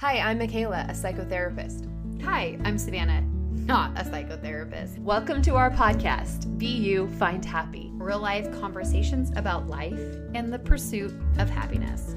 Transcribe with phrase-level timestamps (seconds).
[0.00, 1.90] Hi, I'm Michaela, a psychotherapist.
[2.22, 4.96] Hi, I'm Savannah, not a psychotherapist.
[5.00, 7.90] Welcome to our podcast, Be You, Find Happy.
[7.94, 9.98] Real life conversations about life
[10.34, 12.14] and the pursuit of happiness.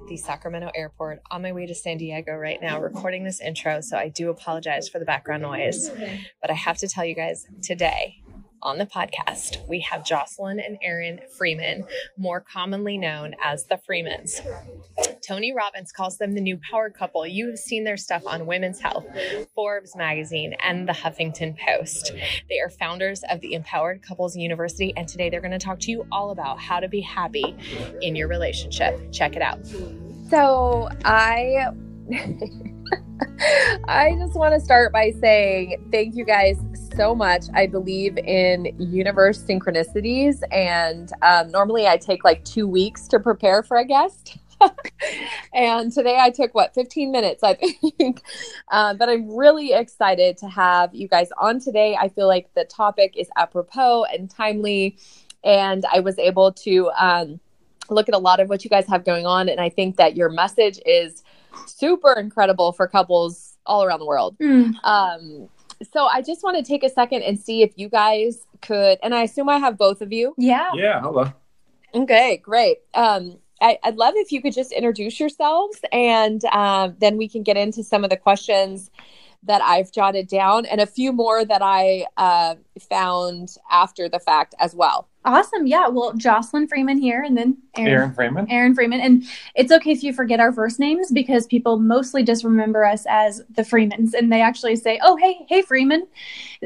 [0.00, 3.80] At the Sacramento airport on my way to San Diego right now, recording this intro.
[3.80, 5.90] So I do apologize for the background noise.
[6.40, 8.22] But I have to tell you guys today
[8.62, 11.84] on the podcast, we have Jocelyn and Aaron Freeman,
[12.16, 14.40] more commonly known as the Freemans.
[15.26, 17.26] Tony Robbins calls them the new power couple.
[17.26, 19.06] You have seen their stuff on Women's Health,
[19.54, 22.12] Forbes magazine, and the Huffington Post.
[22.48, 25.90] They are founders of the Empowered Couples University, and today they're going to talk to
[25.90, 27.56] you all about how to be happy
[28.00, 29.12] in your relationship.
[29.12, 29.64] Check it out.
[30.28, 31.66] So, I.
[33.86, 36.56] I just want to start by saying thank you guys
[36.98, 37.44] so much.
[37.54, 43.62] I believe in universe synchronicities, and um, normally I take like two weeks to prepare
[43.62, 44.36] for a guest.
[45.54, 48.22] and today I took what 15 minutes, I think.
[48.70, 51.96] Uh, but I'm really excited to have you guys on today.
[51.98, 54.98] I feel like the topic is apropos and timely,
[55.42, 57.40] and I was able to um,
[57.88, 60.16] look at a lot of what you guys have going on, and I think that
[60.16, 61.22] your message is
[61.66, 64.36] super incredible for couples all around the world.
[64.38, 64.74] Mm.
[64.84, 65.48] Um,
[65.92, 69.14] so I just want to take a second and see if you guys could, and
[69.14, 70.34] I assume I have both of you.
[70.36, 70.70] Yeah.
[70.74, 71.00] Yeah.
[71.00, 71.32] Hello.
[71.94, 72.78] Okay, great.
[72.94, 77.42] Um, I, would love if you could just introduce yourselves, and um, then we can
[77.42, 78.90] get into some of the questions
[79.44, 82.56] that I've jotted down and a few more that I uh,
[82.90, 85.08] found after the fact as well.
[85.24, 85.66] Awesome.
[85.66, 85.88] Yeah.
[85.88, 88.50] Well, Jocelyn Freeman here and then Aaron, Aaron Freeman.
[88.50, 89.00] Aaron Freeman.
[89.00, 93.04] And it's okay if you forget our first names because people mostly just remember us
[93.08, 96.06] as the Freemans and they actually say, oh, hey, hey, Freeman.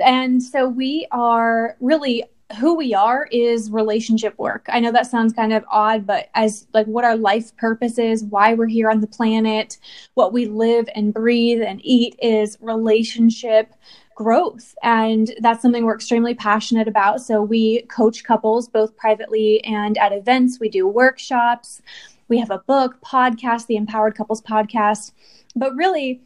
[0.02, 2.24] And so we are really
[2.58, 4.66] who we are is relationship work.
[4.68, 8.24] I know that sounds kind of odd, but as like what our life purpose is,
[8.24, 9.78] why we're here on the planet,
[10.14, 13.74] what we live and breathe and eat is relationship
[14.14, 14.74] growth.
[14.82, 17.20] And that's something we're extremely passionate about.
[17.20, 20.60] So we coach couples both privately and at events.
[20.60, 21.82] We do workshops.
[22.28, 25.12] We have a book, podcast, the Empowered Couples podcast.
[25.56, 26.22] But really,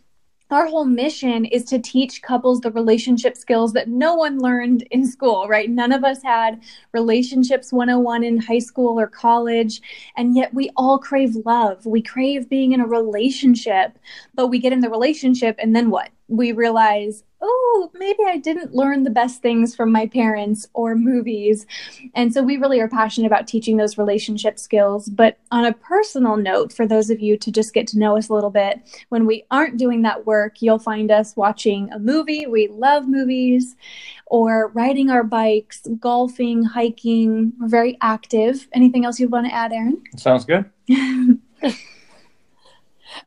[0.50, 5.04] our whole mission is to teach couples the relationship skills that no one learned in
[5.06, 5.68] school, right?
[5.68, 6.62] None of us had
[6.92, 9.80] relationships 101 in high school or college,
[10.16, 11.84] and yet we all crave love.
[11.84, 13.98] We crave being in a relationship,
[14.34, 16.10] but we get in the relationship, and then what?
[16.28, 21.66] We realize, oh, maybe I didn't learn the best things from my parents or movies.
[22.14, 25.08] And so we really are passionate about teaching those relationship skills.
[25.08, 28.28] But on a personal note, for those of you to just get to know us
[28.28, 32.46] a little bit, when we aren't doing that work, you'll find us watching a movie.
[32.46, 33.76] We love movies
[34.26, 37.52] or riding our bikes, golfing, hiking.
[37.60, 38.68] We're very active.
[38.72, 40.02] Anything else you want to add, Aaron?
[40.16, 40.68] Sounds good.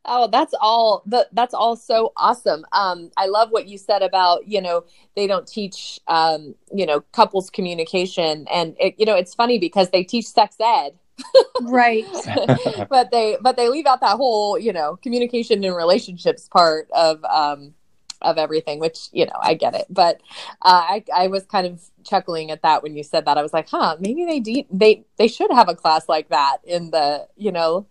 [0.05, 1.03] Oh, that's all.
[1.05, 2.65] The, that's all so awesome.
[2.71, 4.83] Um, I love what you said about you know
[5.15, 9.89] they don't teach um, you know couples communication, and it, you know it's funny because
[9.89, 10.97] they teach sex ed,
[11.61, 12.05] right?
[12.89, 17.23] but they but they leave out that whole you know communication and relationships part of
[17.25, 17.73] um,
[18.21, 19.85] of everything, which you know I get it.
[19.89, 20.21] But
[20.61, 23.37] uh, I I was kind of chuckling at that when you said that.
[23.37, 26.57] I was like, huh, maybe they de- they they should have a class like that
[26.63, 27.87] in the you know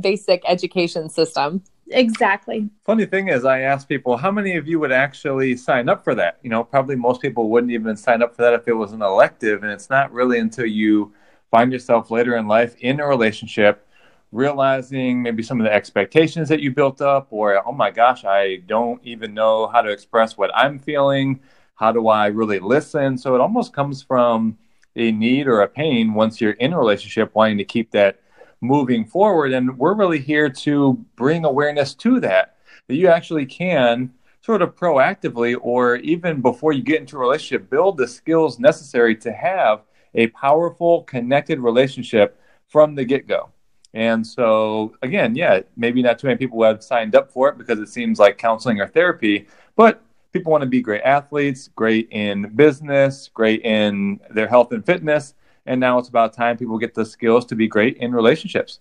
[0.00, 1.62] basic education system.
[1.88, 2.68] Exactly.
[2.84, 6.14] Funny thing is, I asked people, how many of you would actually sign up for
[6.16, 6.38] that?
[6.42, 9.02] You know, probably most people wouldn't even sign up for that if it was an
[9.02, 9.62] elective.
[9.62, 11.12] And it's not really until you
[11.50, 13.86] find yourself later in life in a relationship,
[14.32, 18.56] realizing maybe some of the expectations that you built up, or, oh my gosh, I
[18.66, 21.40] don't even know how to express what I'm feeling.
[21.76, 23.16] How do I really listen?
[23.16, 24.58] So it almost comes from
[24.96, 28.18] a need or a pain once you're in a relationship, wanting to keep that
[28.66, 29.52] moving forward.
[29.52, 32.56] And we're really here to bring awareness to that,
[32.88, 37.68] that you actually can sort of proactively or even before you get into a relationship,
[37.68, 39.82] build the skills necessary to have
[40.14, 43.50] a powerful, connected relationship from the get go.
[43.94, 47.78] And so, again, yeah, maybe not too many people have signed up for it because
[47.78, 50.02] it seems like counseling or therapy, but
[50.32, 55.34] people want to be great athletes, great in business, great in their health and fitness.
[55.66, 58.80] And now it's about time people get the skills to be great in relationships.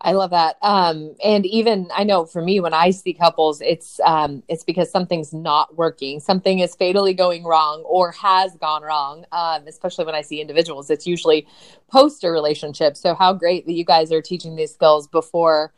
[0.00, 0.56] I love that.
[0.62, 4.90] Um, and even I know for me, when I see couples, it's um, it's because
[4.90, 9.24] something's not working, something is fatally going wrong or has gone wrong.
[9.32, 11.46] Um, especially when I see individuals, it's usually
[11.90, 12.96] post a relationship.
[12.96, 15.72] So how great that you guys are teaching these skills before,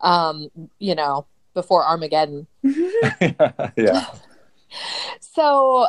[0.00, 2.46] um, you know, before Armageddon.
[2.62, 4.06] yeah.
[5.20, 5.86] So,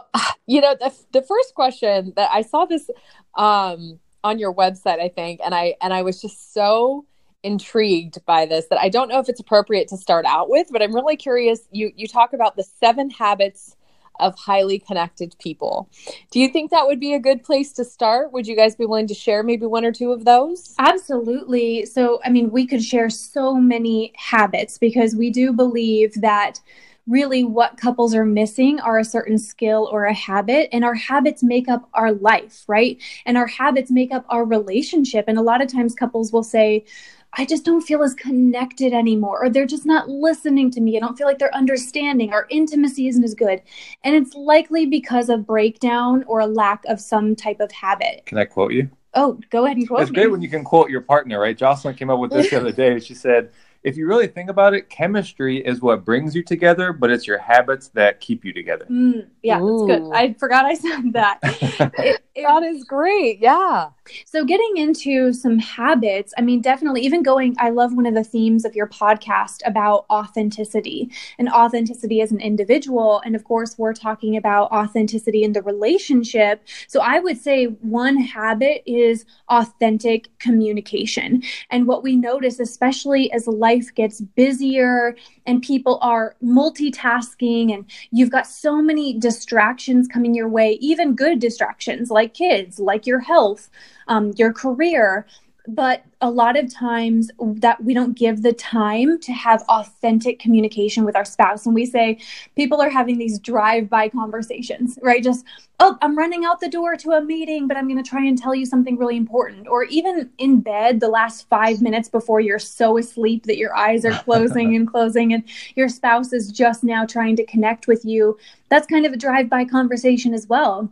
[0.47, 2.89] you know, the, the first question that I saw this
[3.35, 7.05] um, on your website, I think, and I and I was just so
[7.43, 10.81] intrigued by this that I don't know if it's appropriate to start out with, but
[10.81, 11.61] I'm really curious.
[11.71, 13.75] You you talk about the seven habits
[14.19, 15.89] of highly connected people.
[16.29, 18.31] Do you think that would be a good place to start?
[18.31, 20.75] Would you guys be willing to share maybe one or two of those?
[20.79, 21.85] Absolutely.
[21.85, 26.59] So, I mean, we could share so many habits because we do believe that
[27.07, 31.41] really what couples are missing are a certain skill or a habit and our habits
[31.41, 35.61] make up our life right and our habits make up our relationship and a lot
[35.61, 36.85] of times couples will say
[37.33, 40.97] I just don't feel as connected anymore, or they're just not listening to me.
[40.97, 42.33] I don't feel like they're understanding.
[42.33, 43.61] Our intimacy isn't as good.
[44.03, 48.25] And it's likely because of breakdown or a lack of some type of habit.
[48.25, 48.89] Can I quote you?
[49.13, 50.15] Oh, go ahead and quote It's me.
[50.15, 51.57] great when you can quote your partner, right?
[51.57, 52.99] Jocelyn came up with this the other day.
[52.99, 53.51] She said,
[53.83, 57.39] if you really think about it, chemistry is what brings you together, but it's your
[57.39, 58.85] habits that keep you together.
[58.89, 60.09] Mm, yeah, that's good.
[60.13, 61.39] I forgot I said that.
[61.97, 63.39] It- it- That is great.
[63.39, 63.89] Yeah.
[64.25, 68.23] So, getting into some habits, I mean, definitely, even going, I love one of the
[68.23, 73.21] themes of your podcast about authenticity and authenticity as an individual.
[73.25, 76.65] And of course, we're talking about authenticity in the relationship.
[76.87, 81.43] So, I would say one habit is authentic communication.
[81.69, 85.15] And what we notice, especially as life gets busier
[85.45, 91.39] and people are multitasking and you've got so many distractions coming your way, even good
[91.39, 93.69] distractions like kids, like your health,
[94.07, 95.25] um, your career.
[95.67, 101.05] But a lot of times that we don't give the time to have authentic communication
[101.05, 101.67] with our spouse.
[101.67, 102.19] And we say
[102.55, 105.23] people are having these drive by conversations, right?
[105.23, 105.45] Just,
[105.79, 108.35] oh, I'm running out the door to a meeting, but I'm going to try and
[108.35, 109.67] tell you something really important.
[109.67, 114.03] Or even in bed, the last five minutes before you're so asleep that your eyes
[114.03, 115.43] are closing and closing, and
[115.75, 118.35] your spouse is just now trying to connect with you.
[118.69, 120.89] That's kind of a drive by conversation as well.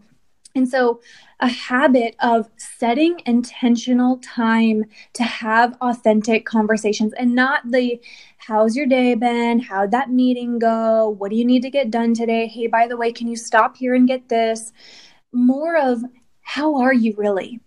[0.55, 1.01] And so,
[1.39, 4.83] a habit of setting intentional time
[5.13, 8.01] to have authentic conversations and not the
[8.37, 9.59] how's your day been?
[9.59, 11.09] How'd that meeting go?
[11.17, 12.47] What do you need to get done today?
[12.47, 14.73] Hey, by the way, can you stop here and get this?
[15.31, 16.03] More of
[16.41, 17.61] how are you really?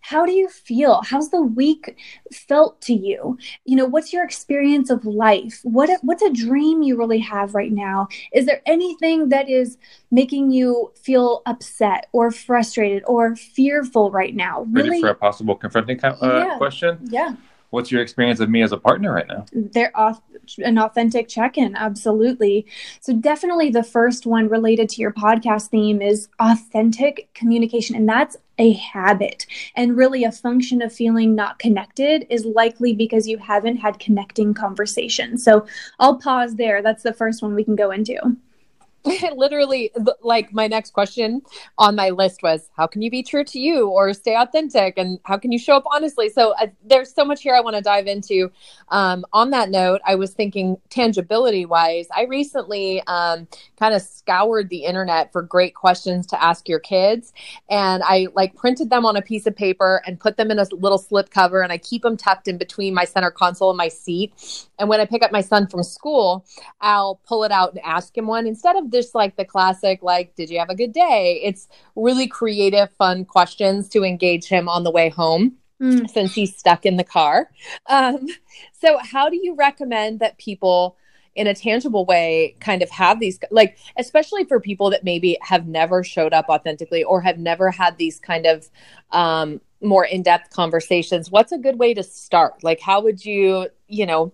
[0.00, 1.02] How do you feel?
[1.04, 1.96] How's the week
[2.32, 3.38] felt to you?
[3.64, 5.60] You know, what's your experience of life?
[5.62, 8.08] What what's a dream you really have right now?
[8.32, 9.78] Is there anything that is
[10.10, 14.66] making you feel upset or frustrated or fearful right now?
[14.70, 16.56] Ready for a possible confronting uh, Yeah.
[16.56, 16.98] question?
[17.10, 17.34] yeah.
[17.70, 19.44] What's your experience of me as a partner right now?
[19.52, 20.20] they're off
[20.58, 22.66] an authentic check-in absolutely
[23.00, 28.36] so definitely the first one related to your podcast theme is authentic communication and that's
[28.60, 29.46] a habit.
[29.74, 34.54] And really a function of feeling not connected is likely because you haven't had connecting
[34.54, 35.42] conversations.
[35.42, 35.66] So
[35.98, 36.82] i'll pause there.
[36.82, 38.36] That's the first one we can go into
[39.36, 39.90] literally
[40.22, 41.42] like my next question
[41.78, 44.94] on my list was how can you be true to you or stay authentic?
[44.98, 46.28] And how can you show up honestly?
[46.28, 48.50] So uh, there's so much here i want to dive into.
[48.88, 53.46] Um, on that note i was thinking tangibility wise i recently um,
[53.78, 57.32] kind of scoured the internet for great questions to ask your kids.
[57.68, 60.66] And i like printed them on a piece of paper and put them in a
[60.72, 63.88] little slip cover and i keep them tucked in between my center console and my
[63.88, 64.68] seat.
[64.78, 66.44] And when i pick up my son from school
[66.80, 68.46] I'll pull it out and ask him one.
[68.46, 71.40] Instead of just like the classic, like, did you have a good day?
[71.42, 76.10] It's really creative, fun questions to engage him on the way home Mm.
[76.10, 77.50] since he's stuck in the car.
[77.86, 78.26] Um,
[78.82, 80.96] so, how do you recommend that people?
[81.36, 85.64] in a tangible way kind of have these like especially for people that maybe have
[85.68, 88.68] never showed up authentically or have never had these kind of
[89.12, 94.04] um more in-depth conversations what's a good way to start like how would you you
[94.04, 94.32] know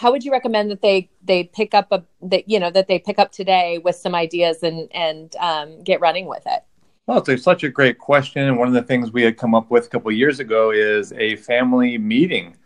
[0.00, 2.98] how would you recommend that they they pick up a that you know that they
[2.98, 6.64] pick up today with some ideas and and um, get running with it
[7.06, 8.42] Well, it's such a great question.
[8.42, 11.12] And one of the things we had come up with a couple years ago is
[11.14, 12.56] a family meeting.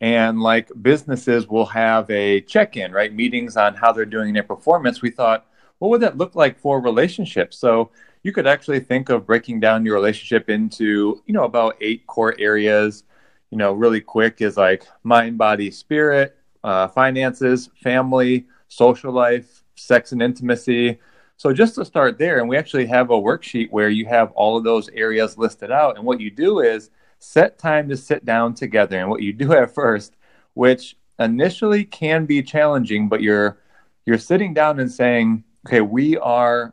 [0.00, 3.12] And like businesses will have a check in, right?
[3.12, 5.02] Meetings on how they're doing their performance.
[5.02, 5.46] We thought,
[5.80, 7.58] what would that look like for relationships?
[7.58, 7.90] So
[8.22, 12.36] you could actually think of breaking down your relationship into, you know, about eight core
[12.38, 13.02] areas.
[13.50, 20.12] You know, really quick is like mind, body, spirit, uh, finances, family, social life, sex
[20.12, 20.98] and intimacy.
[21.36, 24.56] So just to start there, and we actually have a worksheet where you have all
[24.56, 25.96] of those areas listed out.
[25.96, 28.98] And what you do is set time to sit down together.
[28.98, 30.16] And what you do at first,
[30.54, 33.58] which initially can be challenging, but you're
[34.04, 36.72] you're sitting down and saying, okay, we are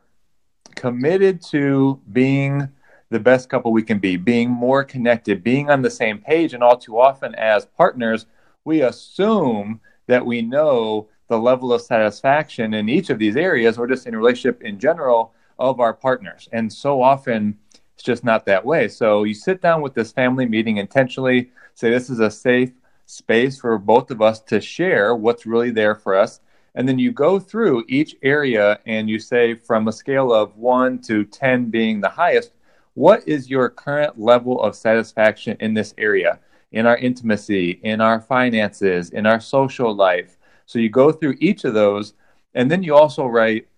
[0.74, 2.68] committed to being
[3.10, 6.54] the best couple we can be, being more connected, being on the same page.
[6.54, 8.26] And all too often as partners,
[8.66, 13.86] we assume that we know the level of satisfaction in each of these areas or
[13.86, 16.48] just in relationship in general of our partners.
[16.52, 17.56] And so often
[17.94, 18.88] it's just not that way.
[18.88, 22.72] So you sit down with this family meeting intentionally, say this is a safe
[23.06, 26.40] space for both of us to share what's really there for us.
[26.74, 30.98] And then you go through each area and you say, from a scale of one
[31.02, 32.52] to 10 being the highest,
[32.94, 36.38] what is your current level of satisfaction in this area,
[36.72, 40.36] in our intimacy, in our finances, in our social life?
[40.66, 42.14] So you go through each of those.
[42.54, 43.68] And then you also write,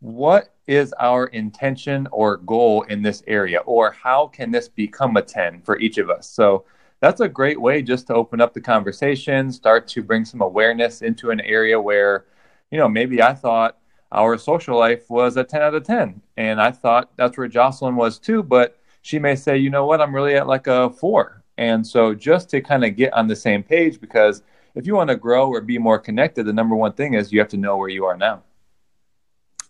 [0.00, 3.60] what is our intention or goal in this area?
[3.60, 6.28] Or how can this become a 10 for each of us?
[6.28, 6.64] So
[7.00, 11.02] that's a great way just to open up the conversation, start to bring some awareness
[11.02, 12.24] into an area where,
[12.70, 13.78] you know, maybe I thought
[14.10, 16.22] our social life was a 10 out of 10.
[16.38, 18.42] And I thought that's where Jocelyn was too.
[18.42, 21.43] But she may say, you know what, I'm really at like a four.
[21.56, 24.42] And so just to kind of get on the same page, because
[24.74, 27.38] if you want to grow or be more connected, the number one thing is you
[27.38, 28.42] have to know where you are now.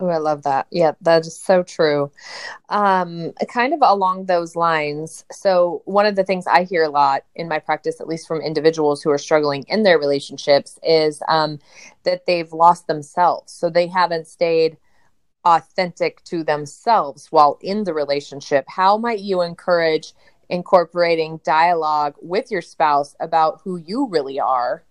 [0.01, 0.67] Oh, I love that.
[0.71, 2.11] Yeah, that is so true.
[2.69, 5.25] Um, kind of along those lines.
[5.31, 8.41] So, one of the things I hear a lot in my practice, at least from
[8.41, 11.61] individuals who are struggling in their relationships, is um,
[12.03, 13.53] that they've lost themselves.
[13.53, 14.79] So, they haven't stayed
[15.45, 18.65] authentic to themselves while in the relationship.
[18.67, 20.13] How might you encourage
[20.49, 24.85] incorporating dialogue with your spouse about who you really are?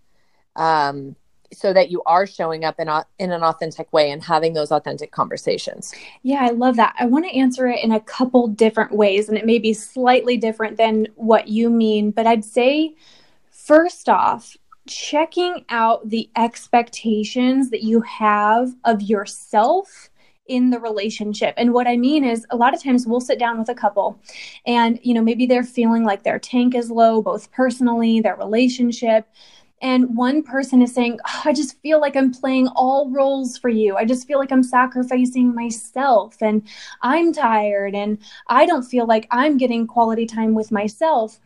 [0.55, 1.15] Um,
[1.51, 4.71] so that you are showing up in, a, in an authentic way and having those
[4.71, 5.93] authentic conversations.
[6.23, 6.95] Yeah, I love that.
[6.99, 10.35] I want to answer it in a couple different ways, and it may be slightly
[10.35, 12.95] different than what you mean, but I'd say
[13.49, 20.09] first off, checking out the expectations that you have of yourself
[20.47, 21.53] in the relationship.
[21.57, 24.19] And what I mean is a lot of times we'll sit down with a couple
[24.65, 29.27] and you know maybe they're feeling like their tank is low both personally, their relationship,
[29.83, 33.67] and one person is saying, oh, I just feel like I'm playing all roles for
[33.67, 33.97] you.
[33.97, 36.65] I just feel like I'm sacrificing myself and
[37.01, 41.37] I'm tired and I don't feel like I'm getting quality time with myself.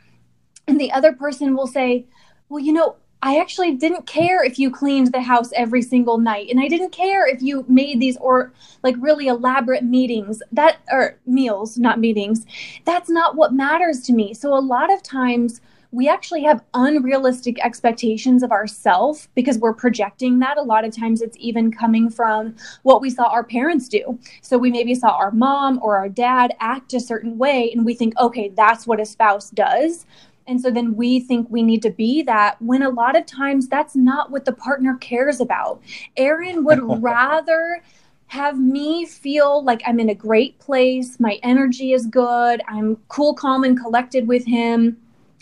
[0.67, 2.05] And the other person will say,
[2.47, 6.49] Well, you know, I actually didn't care if you cleaned the house every single night
[6.49, 11.17] and I didn't care if you made these or like really elaborate meetings that or
[11.25, 12.45] meals, not meetings.
[12.85, 14.33] That's not what matters to me.
[14.33, 20.39] So a lot of times we actually have unrealistic expectations of ourselves because we're projecting
[20.39, 20.57] that.
[20.57, 24.19] A lot of times it's even coming from what we saw our parents do.
[24.41, 27.93] So we maybe saw our mom or our dad act a certain way and we
[27.93, 30.05] think, okay, that's what a spouse does.
[30.47, 33.67] And so then we think we need to be that when a lot of times
[33.67, 35.81] that's not what the partner cares about.
[36.15, 37.81] Aaron would rather
[38.27, 43.33] have me feel like I'm in a great place, my energy is good, I'm cool,
[43.33, 44.97] calm, and collected with him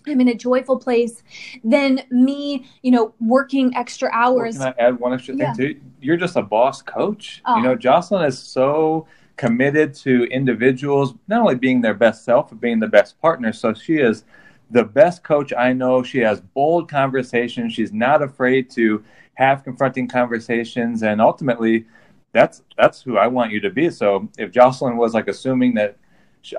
[0.08, 1.24] I'm in a joyful place
[1.64, 4.58] than me, you know, working extra hours.
[4.58, 5.82] Well, can I add one extra thing too?
[6.02, 7.42] You're just a boss coach.
[7.48, 7.76] You know, oh.
[7.76, 9.08] Jocelyn is so
[9.38, 13.52] committed to individuals not only being their best self, but being the best partner.
[13.52, 14.24] So she is
[14.72, 16.04] the best coach I know.
[16.04, 17.74] She has bold conversations.
[17.74, 19.04] She's not afraid to
[19.36, 21.86] have confronting conversations, and ultimately,
[22.32, 23.90] that's that's who I want you to be.
[23.90, 25.98] So if Jocelyn was like assuming that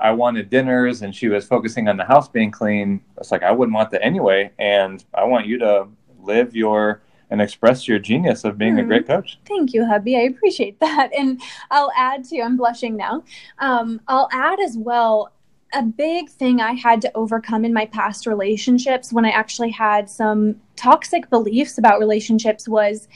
[0.01, 3.01] I wanted dinners and she was focusing on the house being clean.
[3.19, 4.51] It's like I wouldn't want that anyway.
[4.59, 5.87] And I want you to
[6.23, 8.81] live your and express your genius of being mm.
[8.81, 9.15] a great mm-hmm.
[9.15, 9.39] coach.
[9.47, 10.17] Thank you, hubby.
[10.17, 11.11] I appreciate that.
[11.17, 13.25] And I'll add to, I'm blushing now.
[13.59, 15.33] Um, I'll add as well
[15.77, 20.09] a big thing I had to overcome in my past relationships when I actually had
[20.09, 23.09] some toxic beliefs about relationships was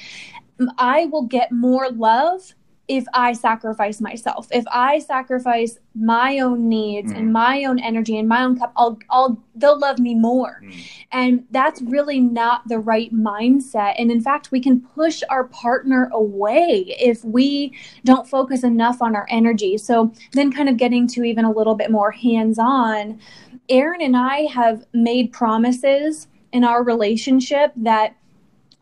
[0.76, 2.54] I will get more love
[2.90, 7.16] if I sacrifice myself, if I sacrifice my own needs mm.
[7.16, 10.60] and my own energy and my own cup, I'll, I'll, they'll love me more.
[10.64, 10.86] Mm.
[11.12, 13.94] And that's really not the right mindset.
[13.96, 19.14] And in fact, we can push our partner away if we don't focus enough on
[19.14, 19.78] our energy.
[19.78, 23.20] So then, kind of getting to even a little bit more hands on,
[23.68, 28.16] Aaron and I have made promises in our relationship that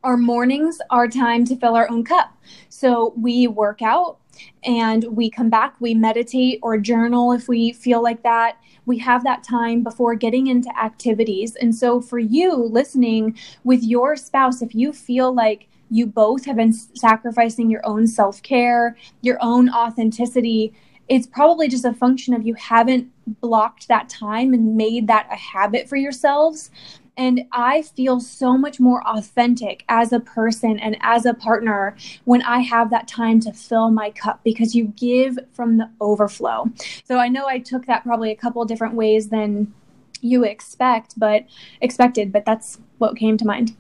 [0.05, 2.37] our mornings are time to fill our own cup.
[2.69, 4.19] So we work out
[4.63, 8.59] and we come back, we meditate or journal if we feel like that.
[8.87, 11.57] We have that time before getting into activities.
[11.57, 16.57] And so for you listening with your spouse, if you feel like you both have
[16.57, 20.73] been sacrificing your own self care, your own authenticity,
[21.09, 25.37] it's probably just a function of you haven't blocked that time and made that a
[25.37, 26.71] habit for yourselves.
[27.19, 32.43] And I feel so much more authentic as a person and as a partner when
[32.43, 36.71] I have that time to fill my cup because you give from the overflow.
[37.05, 39.75] So I know I took that probably a couple different ways than
[40.21, 41.45] you expect, but
[41.81, 43.77] expected, but that's what came to mind.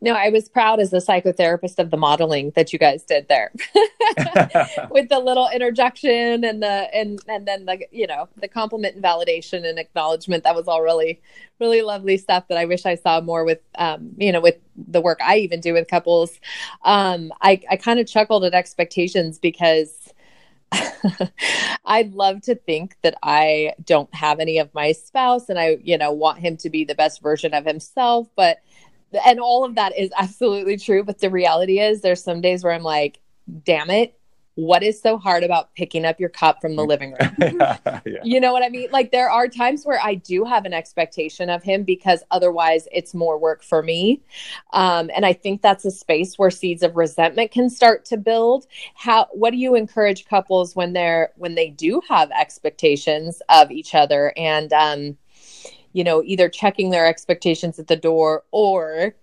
[0.00, 3.52] No, I was proud as a psychotherapist of the modeling that you guys did there
[4.90, 9.04] with the little interjection and the and and then the you know the compliment and
[9.04, 10.44] validation and acknowledgement.
[10.44, 11.20] That was all really
[11.60, 15.00] really lovely stuff that I wish I saw more with um you know with the
[15.00, 16.38] work I even do with couples.
[16.84, 20.12] Um I I kind of chuckled at expectations because
[21.84, 25.98] I'd love to think that I don't have any of my spouse and I, you
[25.98, 28.28] know, want him to be the best version of himself.
[28.36, 28.58] But,
[29.24, 31.04] and all of that is absolutely true.
[31.04, 33.20] But the reality is, there's some days where I'm like,
[33.64, 34.18] damn it,
[34.56, 36.88] what is so hard about picking up your cup from the mm.
[36.88, 37.58] living room?
[37.60, 38.20] yeah.
[38.22, 38.88] You know what I mean?
[38.92, 43.14] Like there are times where I do have an expectation of him because otherwise it's
[43.14, 44.22] more work for me.
[44.72, 48.66] Um, and I think that's a space where seeds of resentment can start to build.
[48.94, 53.94] How what do you encourage couples when they're when they do have expectations of each
[53.94, 55.16] other and um,
[55.94, 59.14] you know, either checking their expectations at the door or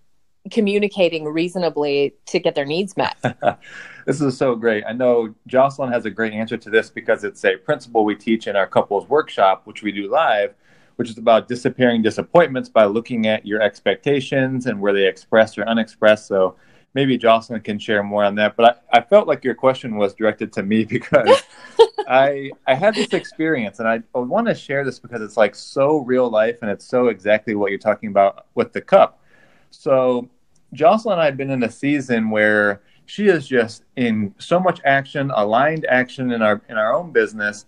[0.49, 3.15] communicating reasonably to get their needs met.
[4.07, 4.83] this is so great.
[4.87, 8.47] I know Jocelyn has a great answer to this because it's a principle we teach
[8.47, 10.55] in our couples workshop, which we do live,
[10.95, 15.63] which is about disappearing disappointments by looking at your expectations and where they express or
[15.65, 16.25] unexpressed.
[16.25, 16.55] So
[16.93, 18.55] maybe Jocelyn can share more on that.
[18.55, 21.43] But I, I felt like your question was directed to me because
[22.07, 25.55] I I had this experience and I, I want to share this because it's like
[25.55, 29.21] so real life and it's so exactly what you're talking about with the cup.
[29.69, 30.29] So
[30.73, 34.79] Jocelyn and I have been in a season where she is just in so much
[34.85, 37.65] action, aligned action in our in our own business.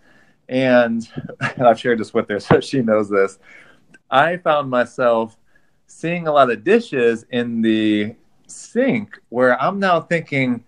[0.50, 1.08] And,
[1.40, 3.40] and I've shared this with her, so she knows this.
[4.12, 5.38] I found myself
[5.88, 8.16] seeing a lot of dishes in the
[8.54, 10.64] sink where I'm now thinking,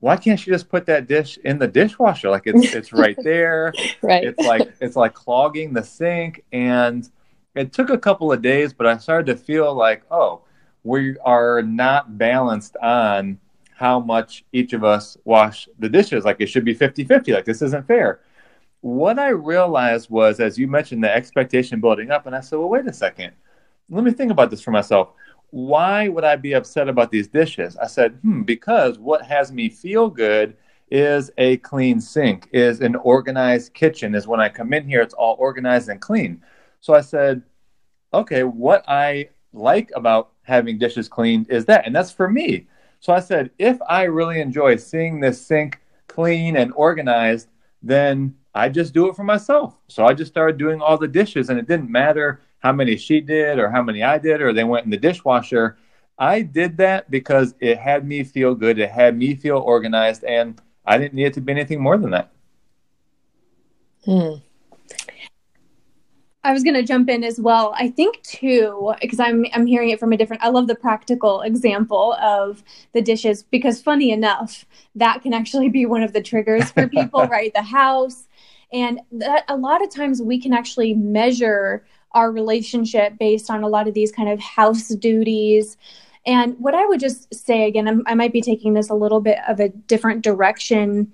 [0.00, 2.30] why can't she just put that dish in the dishwasher?
[2.30, 3.72] Like it's it's right there.
[4.02, 4.24] right.
[4.24, 6.42] It's like it's like clogging the sink.
[6.52, 7.08] And
[7.54, 10.42] it took a couple of days, but I started to feel like, oh,
[10.82, 13.38] we are not balanced on
[13.74, 16.24] how much each of us wash the dishes.
[16.24, 17.32] Like it should be 50 50.
[17.32, 18.20] Like this isn't fair.
[18.82, 22.26] What I realized was, as you mentioned, the expectation building up.
[22.26, 23.32] And I said, well, wait a second.
[23.90, 25.10] Let me think about this for myself.
[25.50, 27.76] Why would I be upset about these dishes?
[27.76, 30.56] I said, hmm, because what has me feel good
[30.90, 35.14] is a clean sink, is an organized kitchen, is when I come in here, it's
[35.14, 36.42] all organized and clean.
[36.80, 37.42] So I said,
[38.12, 41.86] okay, what I like about having dishes cleaned is that.
[41.86, 42.66] And that's for me.
[43.00, 47.48] So I said, if I really enjoy seeing this sink clean and organized,
[47.82, 49.76] then I just do it for myself.
[49.88, 53.20] So I just started doing all the dishes, and it didn't matter how many she
[53.20, 55.76] did or how many I did or they went in the dishwasher.
[56.18, 58.78] I did that because it had me feel good.
[58.78, 62.10] It had me feel organized, and I didn't need it to be anything more than
[62.10, 62.30] that.
[64.04, 64.34] Hmm.
[66.42, 67.74] I was going to jump in as well.
[67.76, 70.42] I think too, because I'm I'm hearing it from a different.
[70.42, 75.86] I love the practical example of the dishes because, funny enough, that can actually be
[75.86, 77.52] one of the triggers for people, right?
[77.54, 78.26] The house,
[78.72, 83.68] and that a lot of times we can actually measure our relationship based on a
[83.68, 85.76] lot of these kind of house duties.
[86.26, 89.20] And what I would just say again, I'm, I might be taking this a little
[89.20, 91.12] bit of a different direction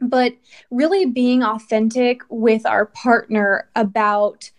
[0.00, 0.34] but
[0.70, 4.50] really being authentic with our partner about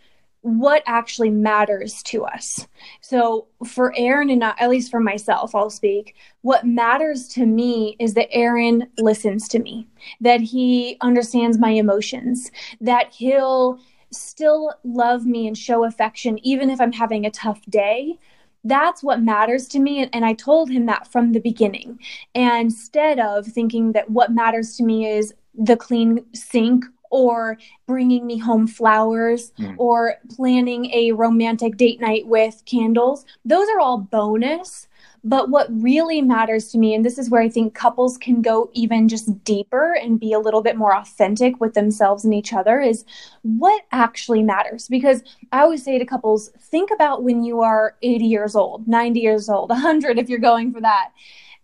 [0.42, 2.68] what actually matters to us.
[3.02, 6.16] So, for Aaron and not, at least for myself, I'll speak.
[6.42, 9.88] What matters to me is that Aaron listens to me,
[10.22, 13.80] that he understands my emotions, that he'll
[14.12, 18.18] still love me and show affection even if I'm having a tough day.
[18.64, 20.10] That's what matters to me.
[20.12, 22.00] And, I told him that from the beginning.
[22.34, 28.26] And instead of thinking that what matters to me is the clean sink or bringing
[28.26, 29.76] me home flowers mm.
[29.78, 33.26] or planning a romantic date night with candles.
[33.46, 34.88] Those are all bonus.
[35.28, 38.70] But what really matters to me, and this is where I think couples can go
[38.74, 42.80] even just deeper and be a little bit more authentic with themselves and each other,
[42.80, 43.06] is
[43.42, 44.88] what actually matters.
[44.88, 49.20] Because I always say to couples, think about when you are 80 years old, 90
[49.20, 51.10] years old, 100 if you're going for that.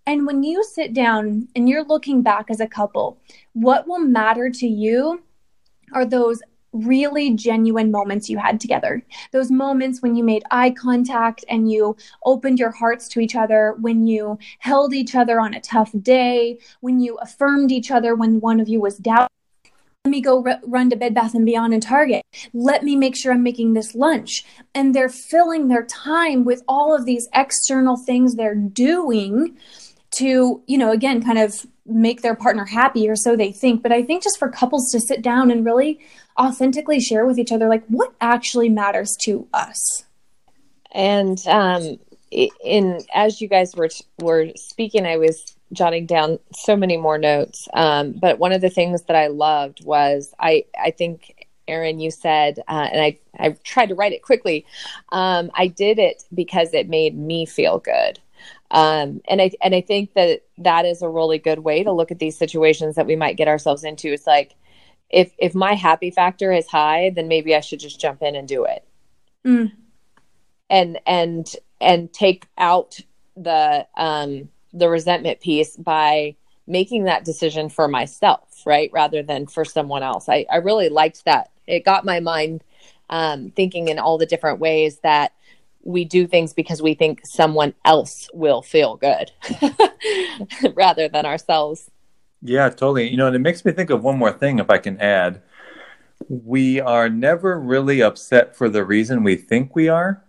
[0.08, 3.22] And when you sit down and you're looking back as a couple,
[3.54, 5.22] what will matter to you
[5.94, 6.42] are those
[6.74, 9.04] really genuine moments you had together.
[9.32, 13.76] Those moments when you made eye contact and you opened your hearts to each other,
[13.80, 18.40] when you held each other on a tough day, when you affirmed each other when
[18.40, 19.28] one of you was down.
[20.06, 22.24] Let me go r- run to Bed Bath and Beyond and Target.
[22.54, 24.44] Let me make sure I'm making this lunch.
[24.74, 29.56] And they're filling their time with all of these external things they're doing
[30.16, 33.84] to, you know, again, kind of make their partner happy or so they think.
[33.84, 36.00] But I think just for couples to sit down and really
[36.40, 40.04] authentically share with each other, like what actually matters to us.
[40.92, 42.00] And um,
[42.32, 47.68] in as you guys were were speaking, I was jotting down so many more notes.
[47.74, 52.12] Um, but one of the things that I loved was I I think Aaron, you
[52.12, 54.66] said, uh, and I I tried to write it quickly.
[55.12, 58.20] Um, I did it because it made me feel good.
[58.72, 62.10] Um, and I and I think that that is a really good way to look
[62.10, 64.14] at these situations that we might get ourselves into.
[64.14, 64.56] It's like
[65.10, 68.48] if if my happy factor is high, then maybe I should just jump in and
[68.48, 68.88] do it.
[69.46, 69.74] Mm.
[70.70, 72.98] And and and take out
[73.36, 78.90] the um the resentment piece by making that decision for myself, right?
[78.94, 80.30] Rather than for someone else.
[80.30, 81.52] I, I really liked that.
[81.68, 82.64] It got my mind
[83.10, 85.34] um, thinking in all the different ways that
[85.84, 89.32] we do things because we think someone else will feel good
[90.76, 91.90] rather than ourselves.
[92.42, 93.10] Yeah, totally.
[93.10, 95.42] You know, and it makes me think of one more thing, if I can add.
[96.28, 100.24] We are never really upset for the reason we think we are.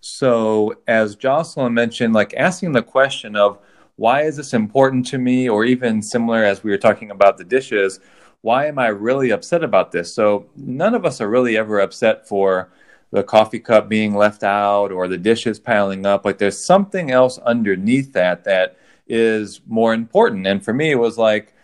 [0.00, 3.58] So, as Jocelyn mentioned, like asking the question of
[3.96, 7.44] why is this important to me, or even similar as we were talking about the
[7.44, 7.98] dishes,
[8.42, 10.14] why am I really upset about this?
[10.14, 12.70] So, none of us are really ever upset for
[13.16, 16.26] the coffee cup being left out or the dishes piling up.
[16.26, 18.76] Like, there's something else underneath that that
[19.08, 20.46] is more important.
[20.46, 21.54] And for me, it was like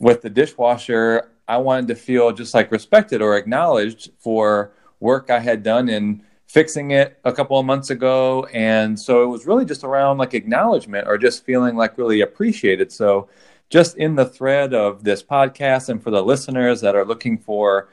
[0.00, 5.38] with the dishwasher, I wanted to feel just like respected or acknowledged for work I
[5.38, 9.64] had done in fixing it a couple of months ago and so it was really
[9.64, 13.26] just around like acknowledgement or just feeling like really appreciated so
[13.70, 17.88] just in the thread of this podcast and for the listeners that are looking for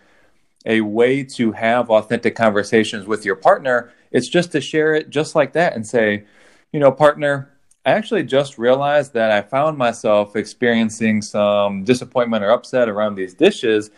[0.66, 5.36] a way to have authentic conversations with your partner it's just to share it just
[5.36, 6.24] like that and say
[6.72, 7.52] you know partner
[7.86, 13.34] i actually just realized that i found myself experiencing some disappointment or upset around these
[13.34, 13.90] dishes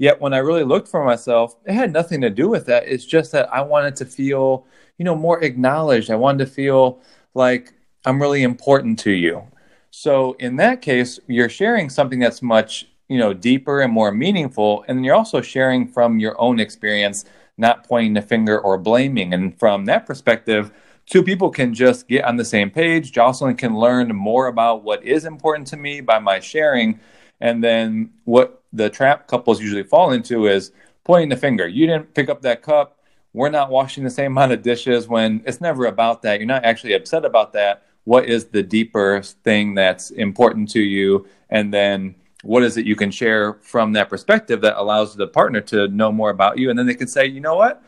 [0.00, 2.84] Yet when I really looked for myself, it had nothing to do with that.
[2.88, 4.64] It's just that I wanted to feel,
[4.96, 6.10] you know, more acknowledged.
[6.10, 7.02] I wanted to feel
[7.34, 7.74] like
[8.06, 9.46] I'm really important to you.
[9.90, 14.84] So in that case, you're sharing something that's much, you know, deeper and more meaningful.
[14.86, 17.24] And you're also sharing from your own experience,
[17.58, 19.34] not pointing the finger or blaming.
[19.34, 20.70] And from that perspective,
[21.06, 23.10] two people can just get on the same page.
[23.10, 27.00] Jocelyn can learn more about what is important to me by my sharing.
[27.40, 30.70] And then what the trap couples usually fall into is
[31.02, 31.66] pointing the finger.
[31.66, 33.00] You didn't pick up that cup.
[33.32, 36.38] We're not washing the same amount of dishes when it's never about that.
[36.38, 37.82] You're not actually upset about that.
[38.04, 41.26] What is the deeper thing that's important to you?
[41.48, 45.60] And then what is it you can share from that perspective that allows the partner
[45.62, 46.70] to know more about you?
[46.70, 47.82] And then they can say, you know what?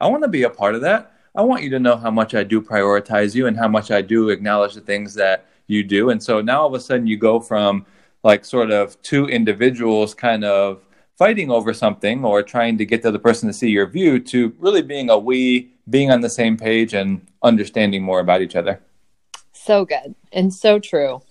[0.00, 1.12] I want to be a part of that.
[1.34, 4.00] I want you to know how much I do prioritize you and how much I
[4.02, 6.10] do acknowledge the things that you do.
[6.10, 7.84] And so now all of a sudden you go from
[8.22, 10.82] like sort of two individuals kind of
[11.16, 14.54] fighting over something or trying to get the other person to see your view to
[14.58, 18.80] really being a we, being on the same page and understanding more about each other.
[19.52, 21.22] So good and so true.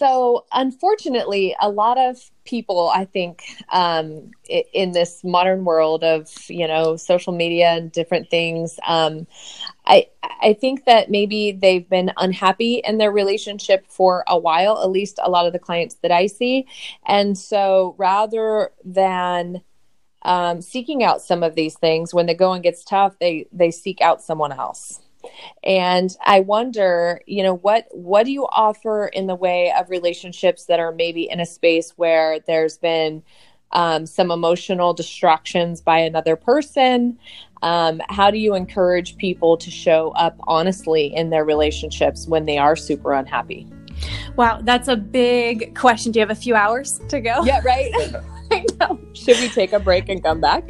[0.00, 6.66] So, unfortunately, a lot of people, I think, um, in this modern world of you
[6.66, 9.26] know social media and different things, um,
[9.84, 14.82] I I think that maybe they've been unhappy in their relationship for a while.
[14.82, 16.66] At least a lot of the clients that I see,
[17.04, 19.60] and so rather than
[20.22, 24.00] um, seeking out some of these things when the going gets tough, they they seek
[24.00, 25.00] out someone else
[25.64, 30.66] and i wonder you know what what do you offer in the way of relationships
[30.66, 33.22] that are maybe in a space where there's been
[33.72, 37.18] um, some emotional distractions by another person?
[37.62, 42.58] Um, how do you encourage people to show up honestly in their relationships when they
[42.58, 43.68] are super unhappy?
[44.36, 46.10] Wow that's a big question.
[46.12, 47.42] Do you have a few hours to go?
[47.44, 47.92] Yeah right.
[48.50, 48.98] I know.
[49.12, 50.68] should we take a break and come back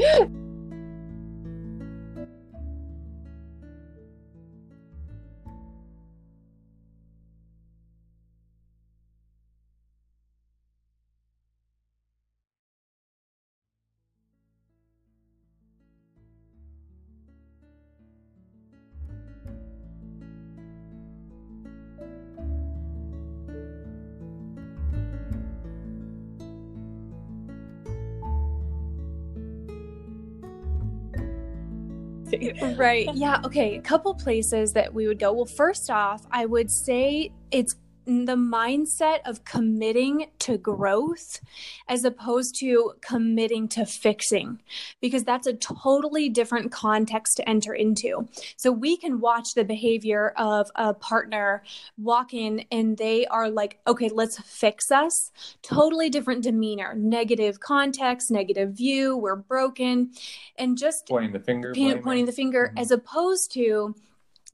[32.81, 33.14] right.
[33.14, 33.40] Yeah.
[33.45, 33.77] Okay.
[33.77, 35.33] A couple places that we would go.
[35.33, 37.77] Well, first off, I would say it's
[38.25, 41.40] the mindset of committing to growth
[41.88, 44.61] as opposed to committing to fixing,
[45.01, 48.29] because that's a totally different context to enter into.
[48.57, 51.62] So we can watch the behavior of a partner
[51.99, 55.31] walk in and they are like, okay, let's fix us.
[55.62, 60.11] Totally different demeanor, negative context, negative view, we're broken,
[60.59, 62.79] and just pointing the finger, pointing the finger, mm-hmm.
[62.79, 63.94] as opposed to,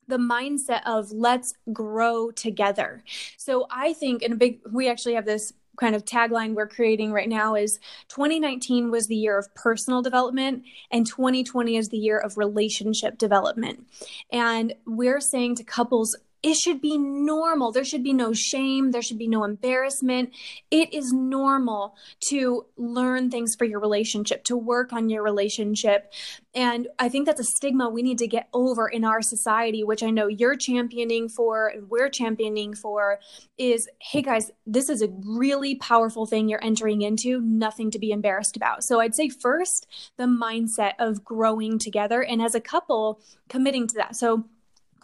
[0.09, 3.03] the mindset of let's grow together.
[3.37, 7.13] So I think in a big we actually have this kind of tagline we're creating
[7.13, 12.19] right now is 2019 was the year of personal development and 2020 is the year
[12.19, 13.87] of relationship development.
[14.31, 17.73] And we're saying to couples it should be normal.
[17.73, 18.91] There should be no shame.
[18.91, 20.31] There should be no embarrassment.
[20.71, 21.97] It is normal
[22.29, 26.13] to learn things for your relationship, to work on your relationship.
[26.55, 30.03] And I think that's a stigma we need to get over in our society, which
[30.03, 33.19] I know you're championing for and we're championing for
[33.59, 38.11] is hey guys, this is a really powerful thing you're entering into, nothing to be
[38.11, 38.85] embarrassed about.
[38.85, 43.95] So I'd say first, the mindset of growing together and as a couple committing to
[43.97, 44.17] that.
[44.17, 44.45] So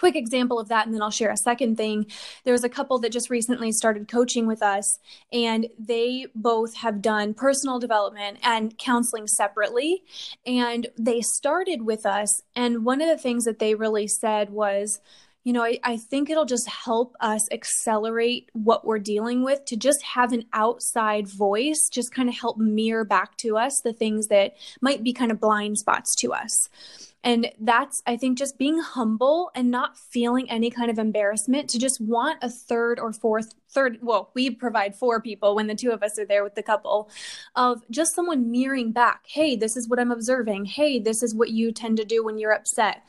[0.03, 2.07] quick example of that and then I'll share a second thing.
[2.43, 4.99] There was a couple that just recently started coaching with us
[5.33, 10.03] and they both have done personal development and counseling separately
[10.45, 14.99] and they started with us and one of the things that they really said was
[15.45, 19.77] you know, I, I, think it'll just help us accelerate what we're dealing with to
[19.77, 24.29] just have an outside voice, just kind of help mirror back to us the things
[24.29, 26.69] that might be kind of blind spots to us.
[27.25, 31.79] And that's, I think, just being humble and not feeling any kind of embarrassment to
[31.79, 35.91] just want a third or fourth, third, well, we provide four people when the two
[35.91, 37.11] of us are there with the couple,
[37.55, 40.65] of just someone mirroring back, hey, this is what I'm observing.
[40.65, 43.03] Hey, this is what you tend to do when you're upset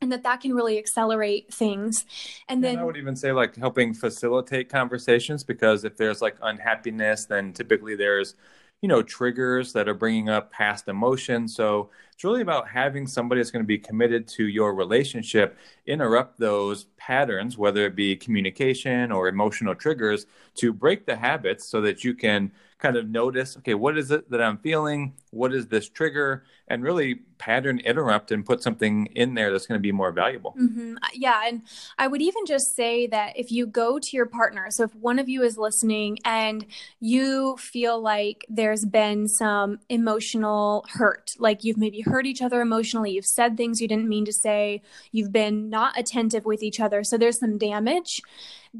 [0.00, 2.04] and that that can really accelerate things.
[2.48, 6.36] And then and i would even say like helping facilitate conversations because if there's like
[6.42, 8.34] unhappiness then typically there's
[8.80, 11.54] you know triggers that are bringing up past emotions.
[11.54, 16.36] So it's really about having somebody that's going to be committed to your relationship interrupt
[16.40, 20.26] those patterns whether it be communication or emotional triggers
[20.56, 24.28] to break the habits so that you can kind of notice okay what is it
[24.30, 25.14] that i'm feeling?
[25.30, 26.44] What is this trigger?
[26.68, 30.54] And really pattern interrupt and put something in there that's going to be more valuable.
[30.60, 30.96] Mm-hmm.
[31.14, 31.62] yeah and
[31.98, 35.18] i would even just say that if you go to your partner so if one
[35.18, 36.66] of you is listening and
[37.00, 43.12] you feel like there's been some emotional hurt like you've maybe hurt each other emotionally
[43.12, 47.04] you've said things you didn't mean to say you've been not attentive with each other
[47.04, 48.20] so there's some damage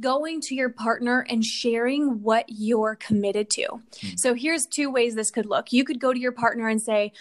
[0.01, 3.63] going to your partner and sharing what you're committed to.
[3.63, 4.17] Mm-hmm.
[4.17, 5.73] So here's two ways this could look.
[5.73, 7.13] You could go to your partner and say,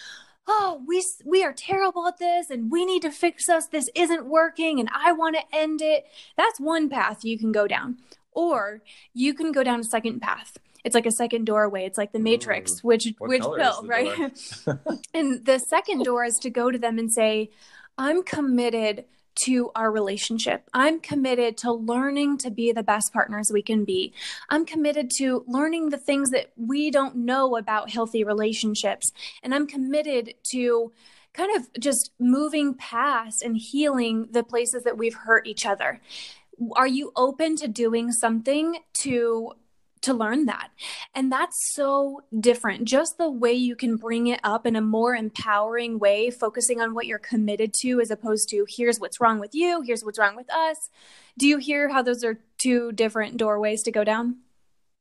[0.47, 3.67] "Oh, we we are terrible at this and we need to fix us.
[3.67, 7.67] This isn't working and I want to end it." That's one path you can go
[7.67, 7.97] down.
[8.31, 8.81] Or
[9.15, 11.83] you can go down a second path it's like a second doorway.
[11.83, 14.31] It's like the Matrix, Ooh, which which pill, right?
[15.13, 17.49] and the second door is to go to them and say,
[17.97, 19.03] "I'm committed
[19.41, 20.63] to our relationship.
[20.73, 24.13] I'm committed to learning to be the best partners we can be.
[24.49, 29.11] I'm committed to learning the things that we don't know about healthy relationships.
[29.43, 30.91] And I'm committed to
[31.33, 35.99] kind of just moving past and healing the places that we've hurt each other.
[36.75, 39.51] Are you open to doing something to
[40.07, 40.71] to learn that.
[41.13, 42.85] And that's so different.
[42.85, 46.93] Just the way you can bring it up in a more empowering way, focusing on
[46.93, 50.35] what you're committed to as opposed to here's what's wrong with you, here's what's wrong
[50.35, 50.89] with us.
[51.37, 54.37] Do you hear how those are two different doorways to go down?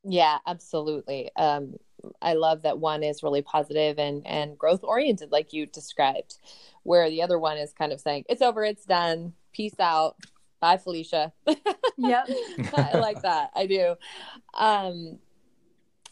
[0.05, 1.31] Yeah, absolutely.
[1.37, 1.75] Um,
[2.21, 6.39] I love that one is really positive and and growth oriented, like you described,
[6.83, 10.17] where the other one is kind of saying it's over, it's done, peace out,
[10.67, 11.33] Bye, Felicia.
[11.97, 12.29] yep.
[12.77, 13.51] I like that.
[13.55, 13.95] I do.
[14.53, 15.21] Um,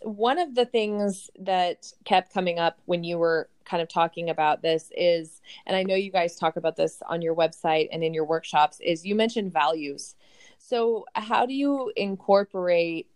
[0.01, 4.63] one of the things that kept coming up when you were kind of talking about
[4.63, 8.15] this is, and I know you guys talk about this on your website and in
[8.15, 10.15] your workshops, is you mentioned values.
[10.59, 13.09] So, how do you incorporate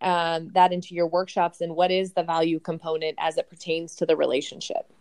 [0.00, 4.06] um, that into your workshops, and what is the value component as it pertains to
[4.06, 4.93] the relationship?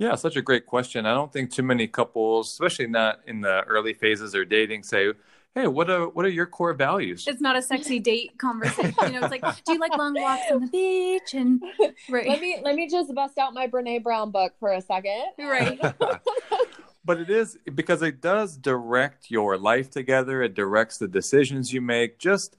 [0.00, 1.04] Yeah, such a great question.
[1.04, 5.12] I don't think too many couples, especially not in the early phases of dating, say,
[5.54, 8.94] "Hey, what are what are your core values?" It's not a sexy date conversation.
[9.02, 11.62] You know, it's like, "Do you like long walks on the beach?" And
[12.08, 12.26] right.
[12.26, 15.32] Let me let me just bust out my Brene Brown book for a second.
[15.38, 15.78] Right.
[17.04, 20.42] but it is because it does direct your life together.
[20.42, 22.18] It directs the decisions you make.
[22.18, 22.56] Just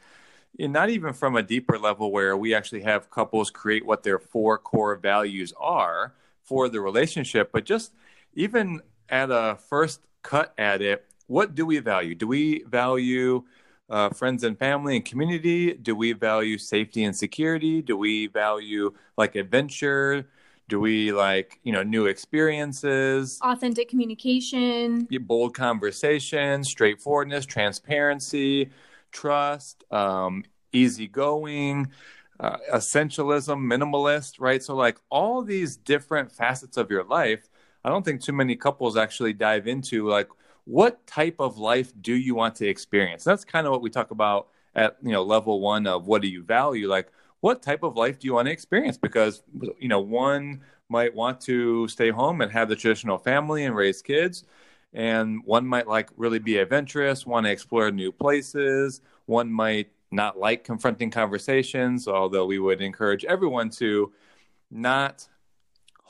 [0.60, 4.60] not even from a deeper level where we actually have couples create what their four
[4.60, 6.14] core values are
[6.52, 7.94] for the relationship, but just
[8.34, 12.14] even at a first cut at it, what do we value?
[12.14, 13.44] Do we value
[13.90, 15.72] uh, friends and family and community?
[15.72, 17.82] Do we value safety and security?
[17.82, 20.28] Do we value like adventure?
[20.68, 23.40] Do we like, you know, new experiences?
[23.42, 25.08] Authentic communication.
[25.22, 28.72] Bold conversation, straightforwardness, transparency,
[29.14, 31.88] trust, um, easygoing
[32.42, 34.62] uh, essentialism, minimalist, right?
[34.62, 37.48] So, like all these different facets of your life,
[37.86, 40.28] I don't think too many couples actually dive into like,
[40.66, 43.24] what type of life do you want to experience?
[43.24, 46.28] That's kind of what we talk about at you know level one of what do
[46.28, 49.44] you value like what type of life do you want to experience because
[49.80, 54.02] you know one might want to stay home and have the traditional family and raise
[54.02, 54.44] kids
[54.94, 60.38] and one might like really be adventurous want to explore new places one might not
[60.38, 64.12] like confronting conversations although we would encourage everyone to
[64.72, 65.28] not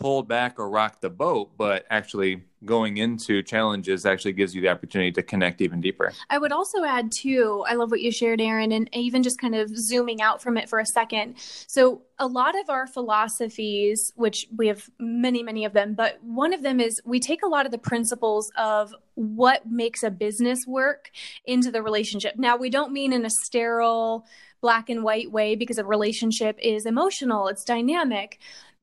[0.02, 4.69] hold back or rock the boat, but actually going into challenges actually gives you the
[4.69, 6.13] opportunity to connect even deeper.
[6.30, 9.56] I would also add too, I love what you shared, Aaron, and even just kind
[9.56, 11.36] of zooming out from it for a second.
[11.38, 16.54] So a lot of our philosophies, which we have many, many of them, but one
[16.54, 20.60] of them is we take a lot of the principles of what makes a business
[20.67, 21.10] work
[21.45, 22.36] into the relationship.
[22.38, 24.26] Now we don't mean in a sterile
[24.62, 28.39] black and white way because a relationship is emotional, it's dynamic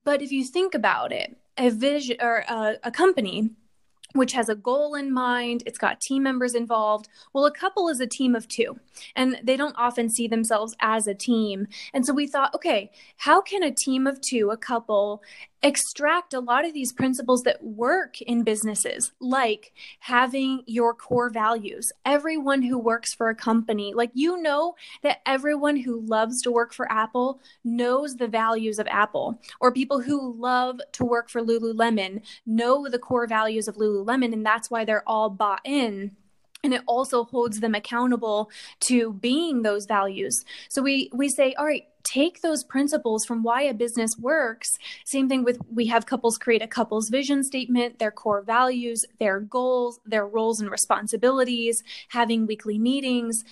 [0.09, 3.51] but if you think about it, a vision or a, a company
[4.15, 5.63] which has a goal in mind.
[5.67, 7.09] It's got team members involved.
[7.33, 8.79] Well, a couple is a team of two,
[9.15, 11.67] and they don't often see themselves as a team.
[11.93, 15.23] And so we thought, okay, how can a team of two, a couple,
[15.63, 21.93] extract a lot of these principles that work in businesses, like having your core values.
[22.05, 26.73] Everyone who works for a company, like you know that everyone who loves to work
[26.73, 32.23] for Apple knows the values of Apple, or people who love to work for Lululemon
[32.47, 36.17] know the core values of Lululemon, and that's why they're all bought in
[36.65, 41.67] and it also holds them accountable to being those values so we we say all
[41.67, 46.39] right take those principles from why a business works same thing with we have couples
[46.39, 52.47] create a couples vision statement their core values their goals their roles and responsibilities having
[52.47, 53.45] weekly meetings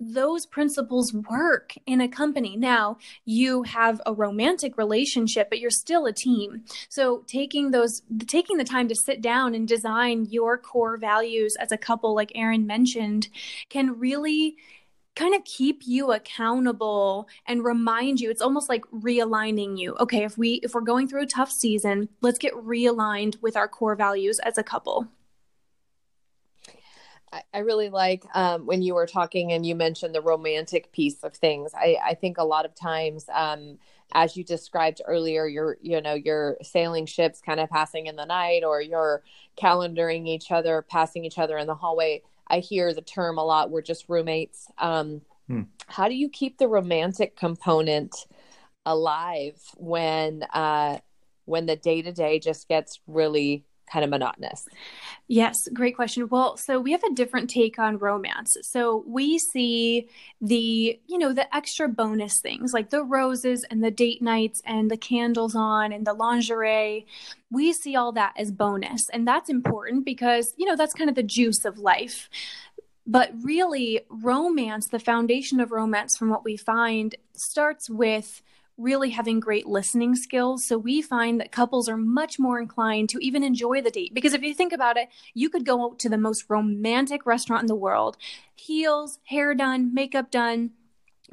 [0.00, 2.56] those principles work in a company.
[2.56, 6.62] Now, you have a romantic relationship, but you're still a team.
[6.88, 11.72] So, taking those taking the time to sit down and design your core values as
[11.72, 13.28] a couple like Aaron mentioned
[13.68, 14.56] can really
[15.18, 20.38] kind of keep you accountable and remind you it's almost like realigning you okay if
[20.38, 24.38] we if we're going through a tough season let's get realigned with our core values
[24.40, 25.08] as a couple
[27.52, 31.34] I really like um, when you were talking and you mentioned the romantic piece of
[31.34, 31.72] things.
[31.74, 33.78] I, I think a lot of times, um,
[34.12, 38.24] as you described earlier, you're you know you're sailing ships, kind of passing in the
[38.24, 39.22] night, or you're
[39.58, 42.22] calendaring each other, passing each other in the hallway.
[42.50, 43.70] I hear the term a lot.
[43.70, 44.68] We're just roommates.
[44.78, 45.62] Um, hmm.
[45.86, 48.14] How do you keep the romantic component
[48.84, 50.98] alive when uh,
[51.44, 54.68] when the day to day just gets really kind of monotonous?
[55.26, 56.28] Yes, great question.
[56.28, 58.56] Well, so we have a different take on romance.
[58.62, 60.08] So we see
[60.40, 64.90] the, you know, the extra bonus things like the roses and the date nights and
[64.90, 67.06] the candles on and the lingerie.
[67.50, 69.08] We see all that as bonus.
[69.10, 72.28] And that's important because, you know, that's kind of the juice of life.
[73.06, 78.42] But really, romance, the foundation of romance, from what we find, starts with
[78.78, 80.64] really having great listening skills.
[80.64, 84.14] So we find that couples are much more inclined to even enjoy the date.
[84.14, 87.66] Because if you think about it, you could go to the most romantic restaurant in
[87.66, 88.16] the world,
[88.54, 90.70] heels, hair done, makeup done,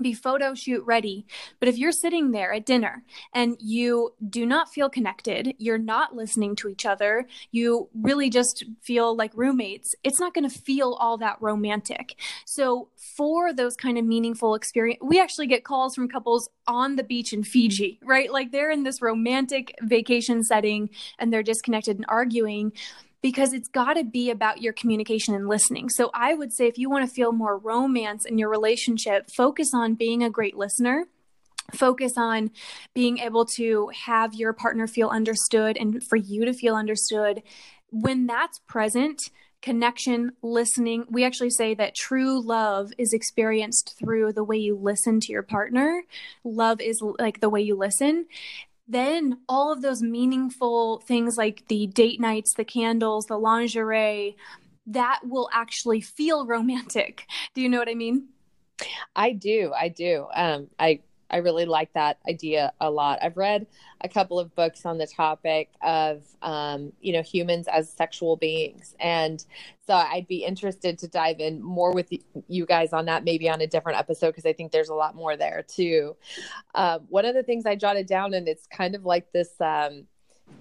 [0.01, 1.25] be photo shoot ready.
[1.60, 3.03] But if you're sitting there at dinner
[3.34, 8.63] and you do not feel connected, you're not listening to each other, you really just
[8.81, 12.19] feel like roommates, it's not going to feel all that romantic.
[12.45, 17.03] So, for those kind of meaningful experience, we actually get calls from couples on the
[17.03, 18.31] beach in Fiji, right?
[18.31, 22.73] Like they're in this romantic vacation setting and they're disconnected and arguing
[23.25, 25.89] because it's got to be about your communication and listening.
[25.89, 29.71] So I would say if you want to feel more romance in your relationship, focus
[29.73, 31.05] on being a great listener.
[31.73, 32.51] Focus on
[32.93, 37.41] being able to have your partner feel understood and for you to feel understood.
[37.89, 39.19] When that's present
[39.63, 45.19] connection listening we actually say that true love is experienced through the way you listen
[45.19, 46.03] to your partner.
[46.43, 48.27] Love is like the way you listen
[48.88, 54.36] then all of those meaningful things like the date nights, the candles, the lingerie,
[54.88, 57.26] that will actually feel romantic.
[57.53, 58.30] Do you know what I mean?
[59.16, 59.72] I do.
[59.78, 60.28] I do.
[60.34, 60.99] Um, I
[61.30, 63.19] I really like that idea a lot.
[63.21, 63.67] I've read
[64.01, 68.95] a couple of books on the topic of, um, you know, humans as sexual beings.
[68.99, 69.43] And
[69.88, 72.09] so I'd be interested to dive in more with
[72.47, 75.15] you guys on that, maybe on a different episode, because I think there's a lot
[75.15, 76.15] more there too.
[76.73, 80.07] Uh, one of the things I jotted down, and it's kind of like this, um,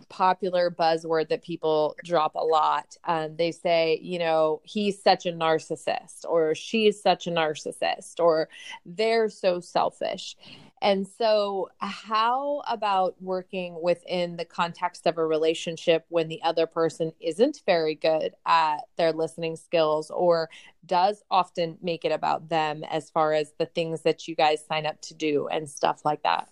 [0.09, 2.97] popular buzzword that people drop a lot.
[3.05, 8.49] Um, they say, you know, he's such a narcissist, or she's such a narcissist, or
[8.87, 10.37] they're so selfish.
[10.82, 17.12] And so, how about working within the context of a relationship when the other person
[17.20, 20.51] isn't very good at their listening skills or
[20.85, 24.85] does often make it about them as far as the things that you guys sign
[24.85, 26.49] up to do and stuff like that?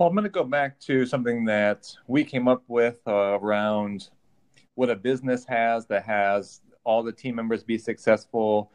[0.00, 4.08] Well, I'm going to go back to something that we came up with uh, around
[4.74, 8.72] what a business has that has all the team members be successful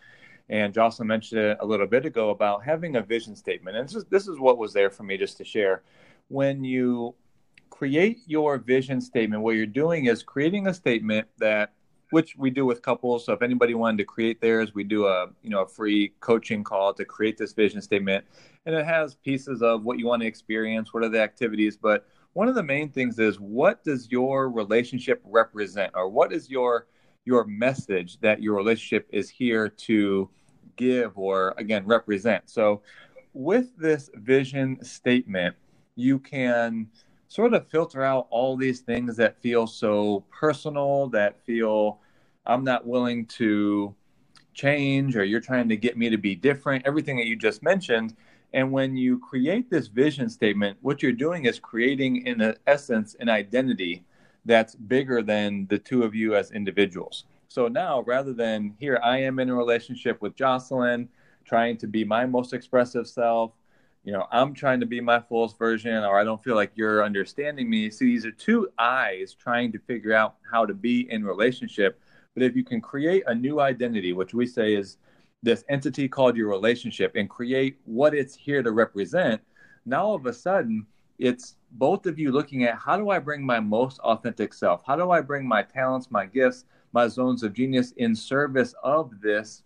[0.49, 3.75] and Jocelyn mentioned it a little bit ago about having a vision statement.
[3.75, 5.81] And this is, this is what was there for me just to share.
[6.27, 7.15] When you
[7.71, 11.73] create your vision statement, what you're doing is creating a statement that
[12.11, 13.25] which we do with couples.
[13.25, 16.63] So if anybody wanted to create theirs, we do a you know a free coaching
[16.63, 18.25] call to create this vision statement,
[18.65, 22.07] and it has pieces of what you want to experience, what are the activities, but
[22.33, 26.87] one of the main things is what does your relationship represent, or what is your
[27.25, 30.29] your message that your relationship is here to
[30.75, 32.49] give or again represent.
[32.49, 32.81] So
[33.33, 35.55] with this vision statement,
[35.95, 36.87] you can
[37.35, 41.99] sort of filter out all these things that feel so personal, that feel
[42.45, 43.93] I'm not willing to
[44.53, 48.15] change or you're trying to get me to be different, everything that you just mentioned.
[48.53, 53.27] And when you create this vision statement, what you're doing is creating, in essence, an
[53.27, 54.05] identity
[54.45, 57.25] that's bigger than the two of you as individuals.
[57.49, 61.09] So now, rather than here, I am in a relationship with Jocelyn,
[61.43, 63.51] trying to be my most expressive self.
[64.05, 67.03] You know, I'm trying to be my fullest version, or I don't feel like you're
[67.03, 67.89] understanding me.
[67.89, 71.99] See, these are two eyes trying to figure out how to be in relationship.
[72.35, 74.97] But if you can create a new identity, which we say is
[75.41, 79.41] this entity called your relationship, and create what it's here to represent,
[79.87, 80.85] now all of a sudden
[81.17, 84.83] it's both of you looking at how do I bring my most authentic self?
[84.85, 89.19] How do I bring my talents, my gifts, my zones of genius in service of
[89.19, 89.63] this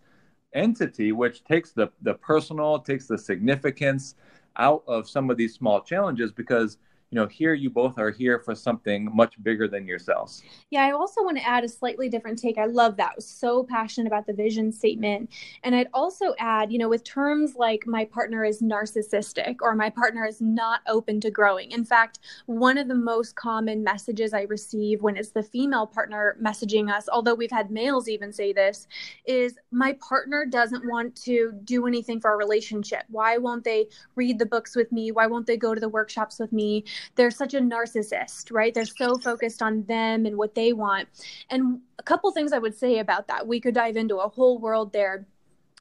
[0.54, 4.14] entity, which takes the, the personal, takes the significance
[4.56, 6.78] out of some of these small challenges because
[7.10, 10.44] you know, here you both are here for something much bigger than yourselves.
[10.70, 12.56] Yeah, I also want to add a slightly different take.
[12.56, 13.10] I love that.
[13.10, 15.28] I was so passionate about the vision statement.
[15.64, 19.90] And I'd also add, you know, with terms like my partner is narcissistic or my
[19.90, 21.72] partner is not open to growing.
[21.72, 26.36] In fact, one of the most common messages I receive when it's the female partner
[26.40, 28.86] messaging us, although we've had males even say this,
[29.24, 33.02] is my partner doesn't want to do anything for our relationship.
[33.08, 35.10] Why won't they read the books with me?
[35.10, 36.84] Why won't they go to the workshops with me?
[37.14, 38.74] They're such a narcissist, right?
[38.74, 41.08] They're so focused on them and what they want.
[41.50, 43.46] And a couple things I would say about that.
[43.46, 45.26] We could dive into a whole world there.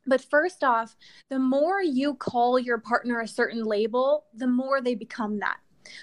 [0.06, 0.96] But first off,
[1.30, 5.58] the more you call your partner a certain label, the more they become that.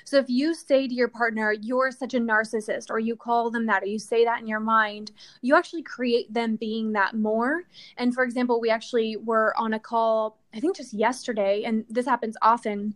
[0.05, 3.67] So if you say to your partner, you're such a narcissist, or you call them
[3.67, 5.13] that, or you say that in your mind,
[5.43, 7.65] you actually create them being that more.
[7.97, 12.07] And for example, we actually were on a call, I think just yesterday, and this
[12.07, 12.95] happens often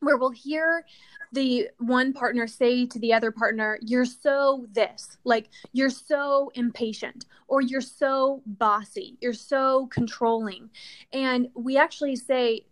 [0.00, 0.84] where we'll hear
[1.32, 7.26] the one partner say to the other partner, You're so this, like you're so impatient,
[7.48, 10.70] or you're so bossy, you're so controlling.
[11.12, 12.64] And we actually say,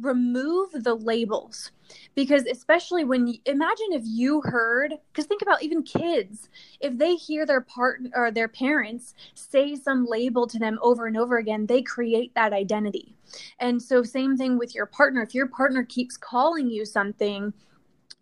[0.00, 1.70] remove the labels
[2.14, 6.48] because especially when you, imagine if you heard because think about even kids
[6.80, 11.16] if they hear their partner or their parents say some label to them over and
[11.16, 13.14] over again they create that identity.
[13.60, 15.22] And so same thing with your partner.
[15.22, 17.52] If your partner keeps calling you something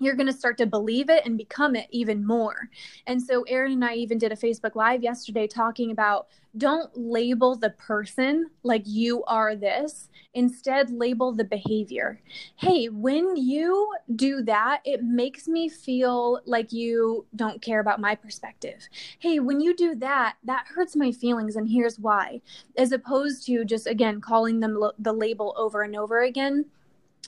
[0.00, 2.68] you're going to start to believe it and become it even more.
[3.06, 6.26] And so, Aaron and I even did a Facebook Live yesterday talking about
[6.56, 10.08] don't label the person like you are this.
[10.34, 12.20] Instead, label the behavior.
[12.56, 18.14] Hey, when you do that, it makes me feel like you don't care about my
[18.14, 18.88] perspective.
[19.18, 22.40] Hey, when you do that, that hurts my feelings, and here's why.
[22.76, 26.66] As opposed to just, again, calling them lo- the label over and over again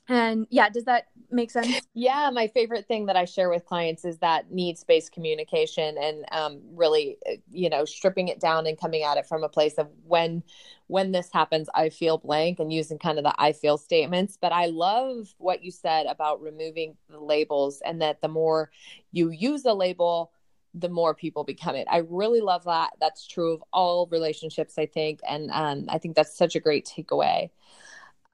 [0.09, 1.80] and yeah, does that make sense?
[1.94, 6.24] Yeah, my favorite thing that I share with clients is that needs based communication and
[6.30, 9.74] um, really, uh, you know, stripping it down and coming at it from a place
[9.74, 10.42] of when
[10.88, 14.38] when this happens, I feel blank and using kind of the I feel statements.
[14.40, 18.70] But I love what you said about removing the labels and that the more
[19.11, 20.32] you use a label,
[20.74, 21.88] the more people become it.
[21.90, 22.90] I really love that.
[23.00, 26.84] That's true of all relationships, I think, and um, I think that's such a great
[26.86, 27.50] takeaway.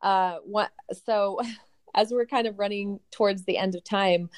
[0.02, 0.70] Uh, what,
[1.04, 1.40] so
[1.94, 4.30] as we're kind of running towards the end of time,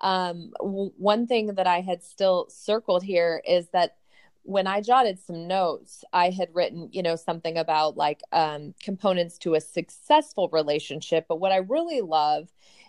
[0.00, 3.96] um, w- one thing that I had still circled here is that
[4.42, 9.36] when I jotted some notes, I had written, you know, something about like um, components
[9.38, 11.26] to a successful relationship.
[11.28, 12.48] But what I really love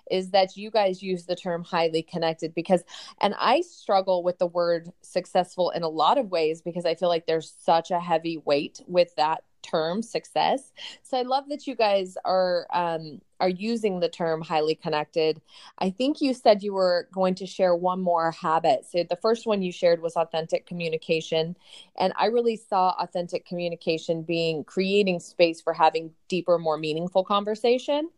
[0.10, 2.84] is that you guys use the term highly connected because,
[3.20, 7.10] and I struggle with the word successful in a lot of ways because I feel
[7.10, 10.72] like there's such a heavy weight with that term success.
[11.04, 15.42] So I love that you guys are um, are using the term highly connected.
[15.80, 18.86] I think you said you were going to share one more habit.
[18.86, 21.56] So the first one you shared was authentic communication,
[21.98, 28.10] and I really saw authentic communication being creating space for having deeper, more meaningful conversation.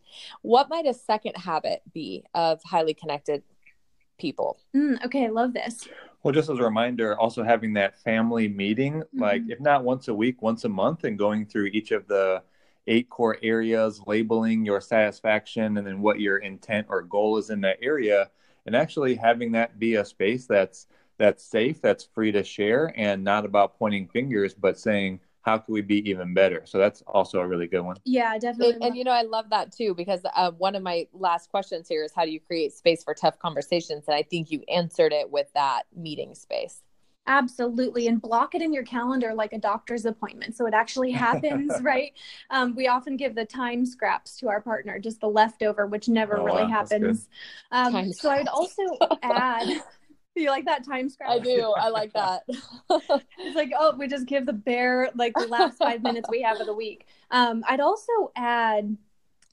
[0.42, 3.42] What might a second habit be of highly connected
[4.18, 4.58] people?
[4.74, 5.88] Mm, okay, I love this.
[6.24, 9.20] Well, just as a reminder, also having that family meeting, mm-hmm.
[9.20, 12.42] like if not once a week, once a month, and going through each of the
[12.86, 17.60] eight core areas, labeling your satisfaction and then what your intent or goal is in
[17.60, 18.30] that area,
[18.64, 20.86] and actually having that be a space that's
[21.18, 25.74] that's safe, that's free to share, and not about pointing fingers, but saying, how can
[25.74, 26.62] we be even better?
[26.64, 27.96] So that's also a really good one.
[28.04, 28.74] Yeah, definitely.
[28.74, 31.86] And, and you know, I love that too because uh, one of my last questions
[31.86, 34.04] here is how do you create space for tough conversations?
[34.08, 36.80] And I think you answered it with that meeting space.
[37.26, 38.06] Absolutely.
[38.06, 40.56] And block it in your calendar like a doctor's appointment.
[40.56, 42.12] So it actually happens, right?
[42.50, 46.38] Um, we often give the time scraps to our partner, just the leftover, which never
[46.38, 47.28] oh, really wow, happens.
[47.70, 48.82] Um, so I'd also
[49.22, 49.82] add
[50.40, 51.30] you like that time scratch?
[51.30, 51.72] I do.
[51.76, 52.42] I like that.
[52.48, 56.60] it's like, oh, we just give the bear like the last five minutes we have
[56.60, 57.06] of the week.
[57.30, 58.96] Um, I'd also add,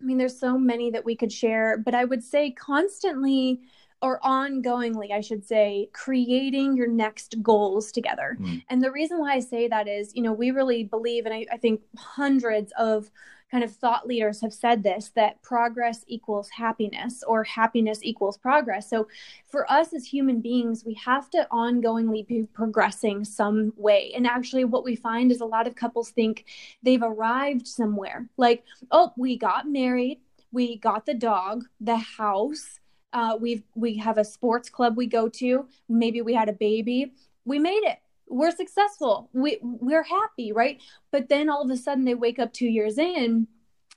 [0.01, 3.61] I mean, there's so many that we could share, but I would say constantly
[4.01, 8.37] or ongoingly, I should say, creating your next goals together.
[8.39, 8.63] Mm.
[8.69, 11.45] And the reason why I say that is, you know, we really believe, and I,
[11.51, 13.11] I think hundreds of
[13.51, 18.89] kind of thought leaders have said this that progress equals happiness or happiness equals progress.
[18.89, 19.07] So
[19.45, 24.13] for us as human beings, we have to ongoingly be progressing some way.
[24.15, 26.45] And actually, what we find is a lot of couples think
[26.81, 28.27] they've arrived somewhere.
[28.37, 30.21] Like, oh, we got married,
[30.51, 32.79] we got the dog, the house.
[33.13, 35.67] Uh, we've we have a sports club we go to.
[35.89, 37.11] Maybe we had a baby.
[37.43, 37.97] We made it
[38.31, 39.29] we're successful.
[39.33, 40.81] We we're happy right?
[41.11, 43.47] But then all of a sudden they wake up two years in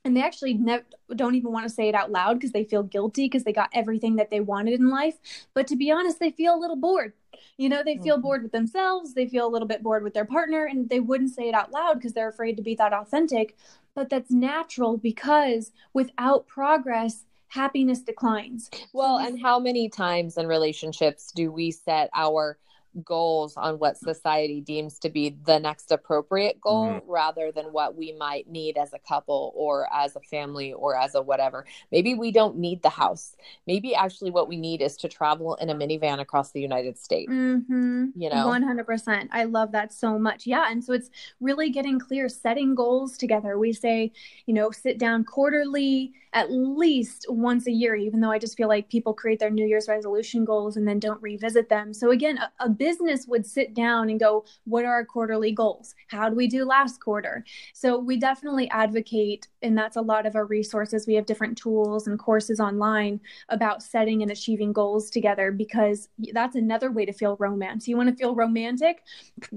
[0.04, 0.82] and they actually ne-
[1.16, 3.70] don't even want to say it out loud because they feel guilty because they got
[3.72, 5.16] everything that they wanted in life.
[5.54, 7.12] But to be honest they feel a little bored.
[7.56, 8.22] You know they feel mm-hmm.
[8.22, 11.34] bored with themselves they feel a little bit bored with their partner and they wouldn't
[11.34, 13.56] say it out loud because they're afraid to be that authentic.
[13.94, 18.68] But that's natural because without progress happiness declines.
[18.92, 22.58] Well and how many times in relationships do we set our
[23.02, 27.10] goals on what society deems to be the next appropriate goal mm-hmm.
[27.10, 31.14] rather than what we might need as a couple or as a family or as
[31.14, 31.64] a whatever.
[31.90, 33.36] Maybe we don't need the house.
[33.66, 37.30] Maybe actually what we need is to travel in a minivan across the United States.
[37.30, 38.06] Mm-hmm.
[38.16, 39.28] You know, 100%.
[39.32, 40.46] I love that so much.
[40.46, 40.66] Yeah.
[40.70, 43.58] And so it's really getting clear, setting goals together.
[43.58, 44.12] We say,
[44.46, 48.68] you know, sit down quarterly, at least once a year, even though I just feel
[48.68, 51.94] like people create their New Year's resolution goals and then don't revisit them.
[51.94, 55.94] So again, a, a business would sit down and go, what are our quarterly goals?
[56.08, 57.42] How do we do last quarter?
[57.72, 61.06] So we definitely advocate, and that's a lot of our resources.
[61.06, 66.56] We have different tools and courses online about setting and achieving goals together because that's
[66.56, 67.88] another way to feel romance.
[67.88, 69.02] You want to feel romantic?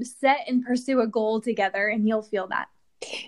[0.02, 2.70] Set and pursue a goal together, and you'll feel that.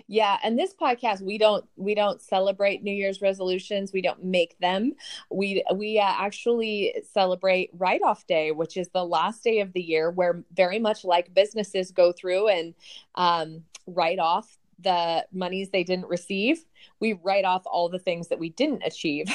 [0.06, 3.92] Yeah, and this podcast we don't we don't celebrate New Year's resolutions.
[3.92, 4.94] We don't make them.
[5.30, 9.82] We we uh, actually celebrate write off day, which is the last day of the
[9.82, 12.74] year, where very much like businesses go through and
[13.14, 16.64] um, write off the monies they didn't receive.
[17.00, 19.26] We write off all the things that we didn't achieve.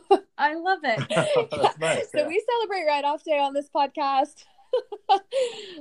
[0.38, 1.06] I love it.
[1.10, 1.72] yeah.
[1.78, 4.44] nice, so we celebrate write off day on this podcast.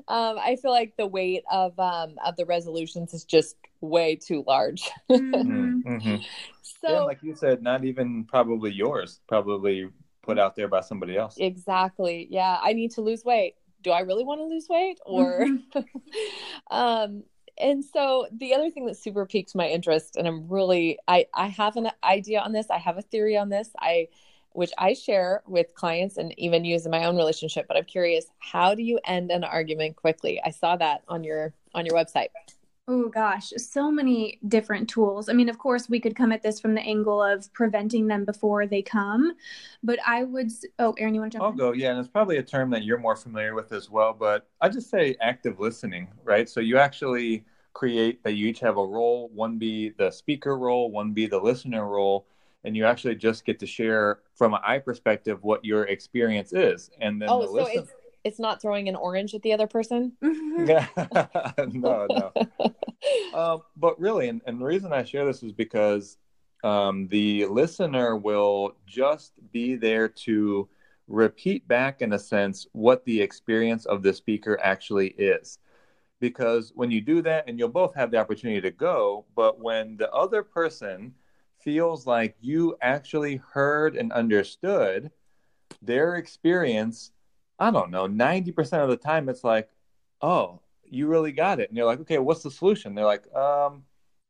[0.08, 4.44] um, I feel like the weight of um, of the resolutions is just way too
[4.48, 4.90] large.
[5.10, 5.82] mm-hmm.
[5.88, 6.16] Mm-hmm.
[6.62, 9.90] So, yeah, like you said, not even probably yours, probably
[10.22, 11.36] put out there by somebody else.
[11.38, 12.28] Exactly.
[12.30, 13.56] Yeah, I need to lose weight.
[13.82, 15.46] Do I really want to lose weight, or?
[16.72, 17.24] um,
[17.58, 21.48] and so the other thing that super piques my interest, and I'm really, I I
[21.48, 22.68] have an idea on this.
[22.70, 23.70] I have a theory on this.
[23.80, 24.08] I
[24.54, 27.68] which I share with clients and even use in my own relationship.
[27.68, 30.42] But I'm curious, how do you end an argument quickly?
[30.44, 32.28] I saw that on your on your website.
[32.86, 35.30] Oh gosh, so many different tools.
[35.30, 38.26] I mean, of course, we could come at this from the angle of preventing them
[38.26, 39.36] before they come,
[39.82, 40.52] but I would.
[40.80, 41.46] Oh, Aaron, you want to jump?
[41.46, 41.58] I'll in?
[41.58, 41.72] go.
[41.72, 44.12] Yeah, and it's probably a term that you're more familiar with as well.
[44.12, 46.50] But I just say active listening, right?
[46.50, 49.30] So you actually create that you each have a role.
[49.34, 52.28] One be the speaker role, one be the listener role,
[52.64, 56.90] and you actually just get to share from an I perspective what your experience is,
[57.02, 57.92] and then oh, the so listen- it's
[58.26, 60.14] it's not throwing an orange at the other person.
[60.22, 60.88] yeah,
[61.74, 62.32] no, no.
[63.34, 66.18] um, but really, and, and the reason I share this is because
[66.64, 70.70] um, the listener will just be there to
[71.10, 75.60] repeat back, in a sense, what the experience of the speaker actually is.
[76.22, 79.98] because when you do that and you'll both have the opportunity to go but when
[79.98, 81.14] the other person
[81.64, 85.12] feels like you actually heard and understood
[85.82, 87.12] their experience
[87.60, 89.70] i don't know 90% of the time it's like
[90.22, 93.84] oh you really got it and you're like okay what's the solution they're like um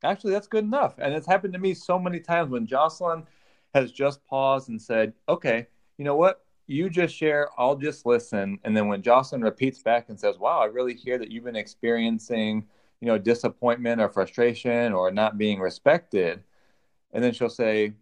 [0.03, 3.23] actually that's good enough and it's happened to me so many times when jocelyn
[3.73, 5.67] has just paused and said okay
[5.97, 8.57] you know what you just share, I'll just listen.
[8.63, 11.55] And then when Jocelyn repeats back and says, Wow, I really hear that you've been
[11.55, 12.65] experiencing,
[13.01, 16.43] you know, disappointment or frustration or not being respected.
[17.13, 17.93] And then she'll say,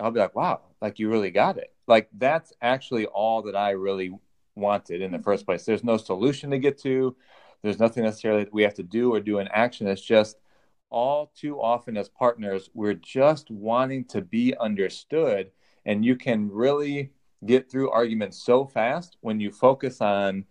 [0.00, 1.72] I'll be like, Wow, like you really got it.
[1.86, 4.12] Like that's actually all that I really
[4.56, 5.64] wanted in the first place.
[5.64, 7.14] There's no solution to get to.
[7.62, 9.86] There's nothing necessarily that we have to do or do an action.
[9.86, 10.38] It's just
[10.90, 15.50] all too often as partners, we're just wanting to be understood.
[15.84, 17.10] And you can really
[17.44, 20.44] get through arguments so fast when you focus on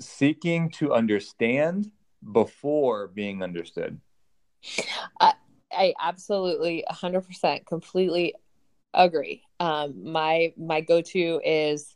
[0.00, 1.90] seeking to understand
[2.32, 4.00] before being understood.
[5.72, 8.34] I absolutely 100% completely
[8.92, 9.42] agree.
[9.58, 11.94] Um, my my go-to is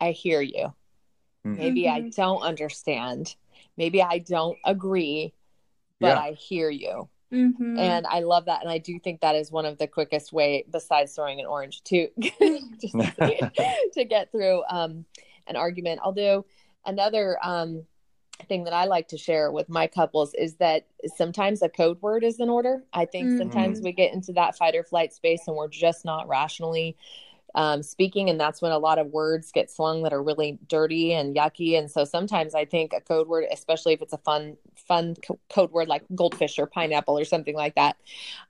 [0.00, 0.72] I hear you.
[1.46, 1.56] Mm-hmm.
[1.56, 3.34] Maybe I don't understand.
[3.76, 5.34] Maybe I don't agree,
[6.00, 6.18] but yeah.
[6.18, 7.08] I hear you.
[7.32, 7.78] Mm-hmm.
[7.78, 8.60] And I love that.
[8.60, 11.82] And I do think that is one of the quickest way, besides throwing an orange,
[11.84, 15.06] to to get through um,
[15.46, 16.00] an argument.
[16.04, 16.44] Although
[16.84, 17.84] another um,
[18.48, 20.86] thing that I like to share with my couples is that
[21.16, 22.82] sometimes a code word is in order.
[22.92, 23.38] I think mm-hmm.
[23.38, 26.96] sometimes we get into that fight or flight space and we're just not rationally
[27.54, 31.12] um, speaking, and that's when a lot of words get slung that are really dirty
[31.12, 31.78] and yucky.
[31.78, 35.38] And so sometimes I think a code word, especially if it's a fun, fun co-
[35.50, 37.96] code word like goldfish or pineapple or something like that,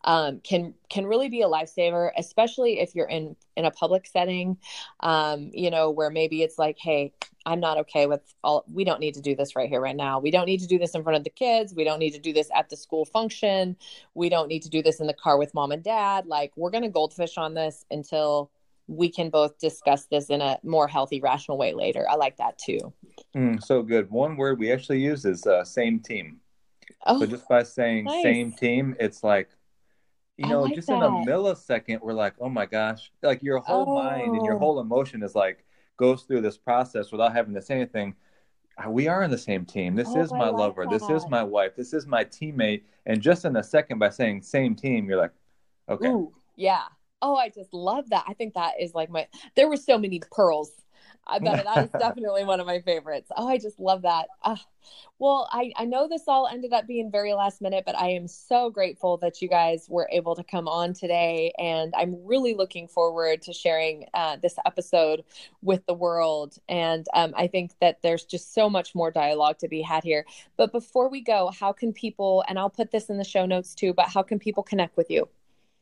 [0.05, 4.57] um, can can really be a lifesaver, especially if you're in in a public setting,
[5.01, 7.13] um, you know, where maybe it's like, hey,
[7.45, 8.65] I'm not okay with all.
[8.73, 10.21] We don't need to do this right here, right now.
[10.21, 11.75] We don't need to do this in front of the kids.
[11.75, 13.77] We don't need to do this at the school function.
[14.15, 16.27] We don't need to do this in the car with mom and dad.
[16.27, 18.51] Like, we're going to goldfish on this until
[18.89, 22.07] we can both discuss this in a more healthy, rational way later.
[22.09, 22.93] I like that too.
[23.37, 24.11] Mm, so good.
[24.11, 26.41] One word we actually use is uh, same team.
[27.07, 28.23] Oh, so just by saying nice.
[28.23, 29.49] same team, it's like,
[30.37, 30.97] you know, like just that.
[30.97, 33.95] in a millisecond, we're like, oh my gosh, like your whole oh.
[33.95, 35.65] mind and your whole emotion is like
[35.97, 38.15] goes through this process without having to say anything.
[38.83, 39.95] Uh, we are in the same team.
[39.95, 40.85] This oh, is my like lover.
[40.85, 40.99] That.
[40.99, 41.77] This is my wife.
[41.77, 42.83] This is my teammate.
[43.07, 45.33] And just in a second, by saying same team, you're like,
[45.89, 46.09] okay.
[46.09, 46.85] Ooh, yeah
[47.23, 48.25] oh, I just love that.
[48.29, 50.71] I think that is like my, there were so many pearls.
[51.27, 53.31] I bet that is definitely one of my favorites.
[53.37, 54.27] Oh, I just love that.
[54.43, 54.57] Uh,
[55.19, 58.27] well, I, I know this all ended up being very last minute, but I am
[58.27, 61.53] so grateful that you guys were able to come on today.
[61.59, 65.23] And I'm really looking forward to sharing uh, this episode
[65.63, 66.57] with the world.
[66.69, 70.27] And um, I think that there's just so much more dialogue to be had here.
[70.57, 73.75] But before we go, how can people, and I'll put this in the show notes
[73.77, 75.29] too, but how can people connect with you?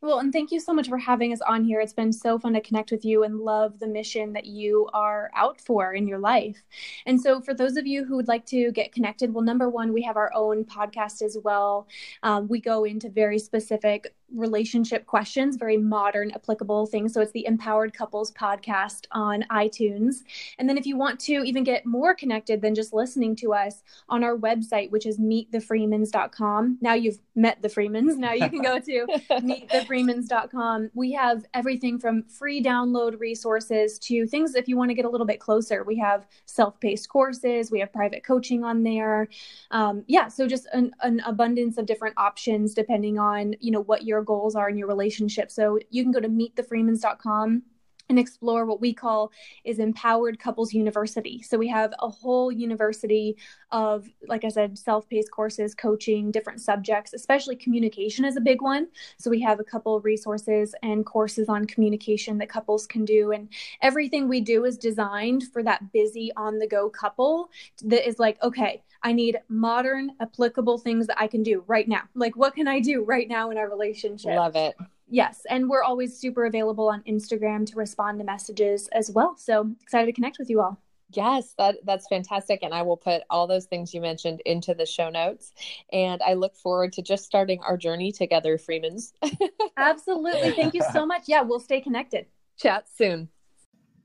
[0.03, 1.79] Well, and thank you so much for having us on here.
[1.79, 5.29] It's been so fun to connect with you and love the mission that you are
[5.35, 6.63] out for in your life.
[7.05, 9.93] And so, for those of you who would like to get connected, well, number one,
[9.93, 11.87] we have our own podcast as well.
[12.23, 17.13] Um, we go into very specific relationship questions, very modern, applicable things.
[17.13, 20.23] So, it's the Empowered Couples podcast on iTunes.
[20.57, 23.83] And then, if you want to even get more connected than just listening to us
[24.09, 26.77] on our website, which is meetthefreemans.com.
[26.81, 28.17] Now you've met the Freemans.
[28.17, 29.07] Now you can go to
[29.41, 30.91] meet the freemans.com.
[30.93, 35.09] We have everything from free download resources to things if you want to get a
[35.09, 35.83] little bit closer.
[35.83, 39.27] We have self paced courses, we have private coaching on there.
[39.71, 44.03] Um, yeah, so just an, an abundance of different options depending on you know what
[44.03, 45.51] your goals are in your relationship.
[45.51, 47.63] So you can go to meetthefreemans.com
[48.11, 49.31] and explore what we call
[49.63, 51.41] is empowered couples university.
[51.41, 53.37] So we have a whole university
[53.71, 58.87] of like i said self-paced courses coaching different subjects especially communication is a big one.
[59.17, 63.31] So we have a couple of resources and courses on communication that couples can do.
[63.31, 63.47] And
[63.81, 67.49] everything we do is designed for that busy on the go couple
[67.85, 72.03] that is like okay i need modern applicable things that i can do right now.
[72.13, 74.35] Like what can i do right now in our relationship?
[74.35, 74.75] Love it
[75.11, 79.35] Yes, and we're always super available on Instagram to respond to messages as well.
[79.37, 80.79] So excited to connect with you all.
[81.13, 84.85] Yes, that that's fantastic and I will put all those things you mentioned into the
[84.85, 85.51] show notes
[85.91, 89.11] and I look forward to just starting our journey together Freemans.
[89.77, 90.51] Absolutely.
[90.51, 91.23] Thank you so much.
[91.27, 92.27] Yeah, we'll stay connected.
[92.57, 93.27] Chat soon.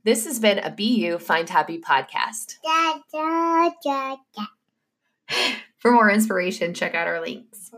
[0.02, 2.56] This has been a BU Find Happy podcast.
[2.64, 4.16] Da, da, da,
[5.78, 7.70] For more inspiration, check out our links.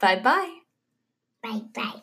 [0.00, 0.59] Bye bye.
[1.42, 2.02] Bye bye.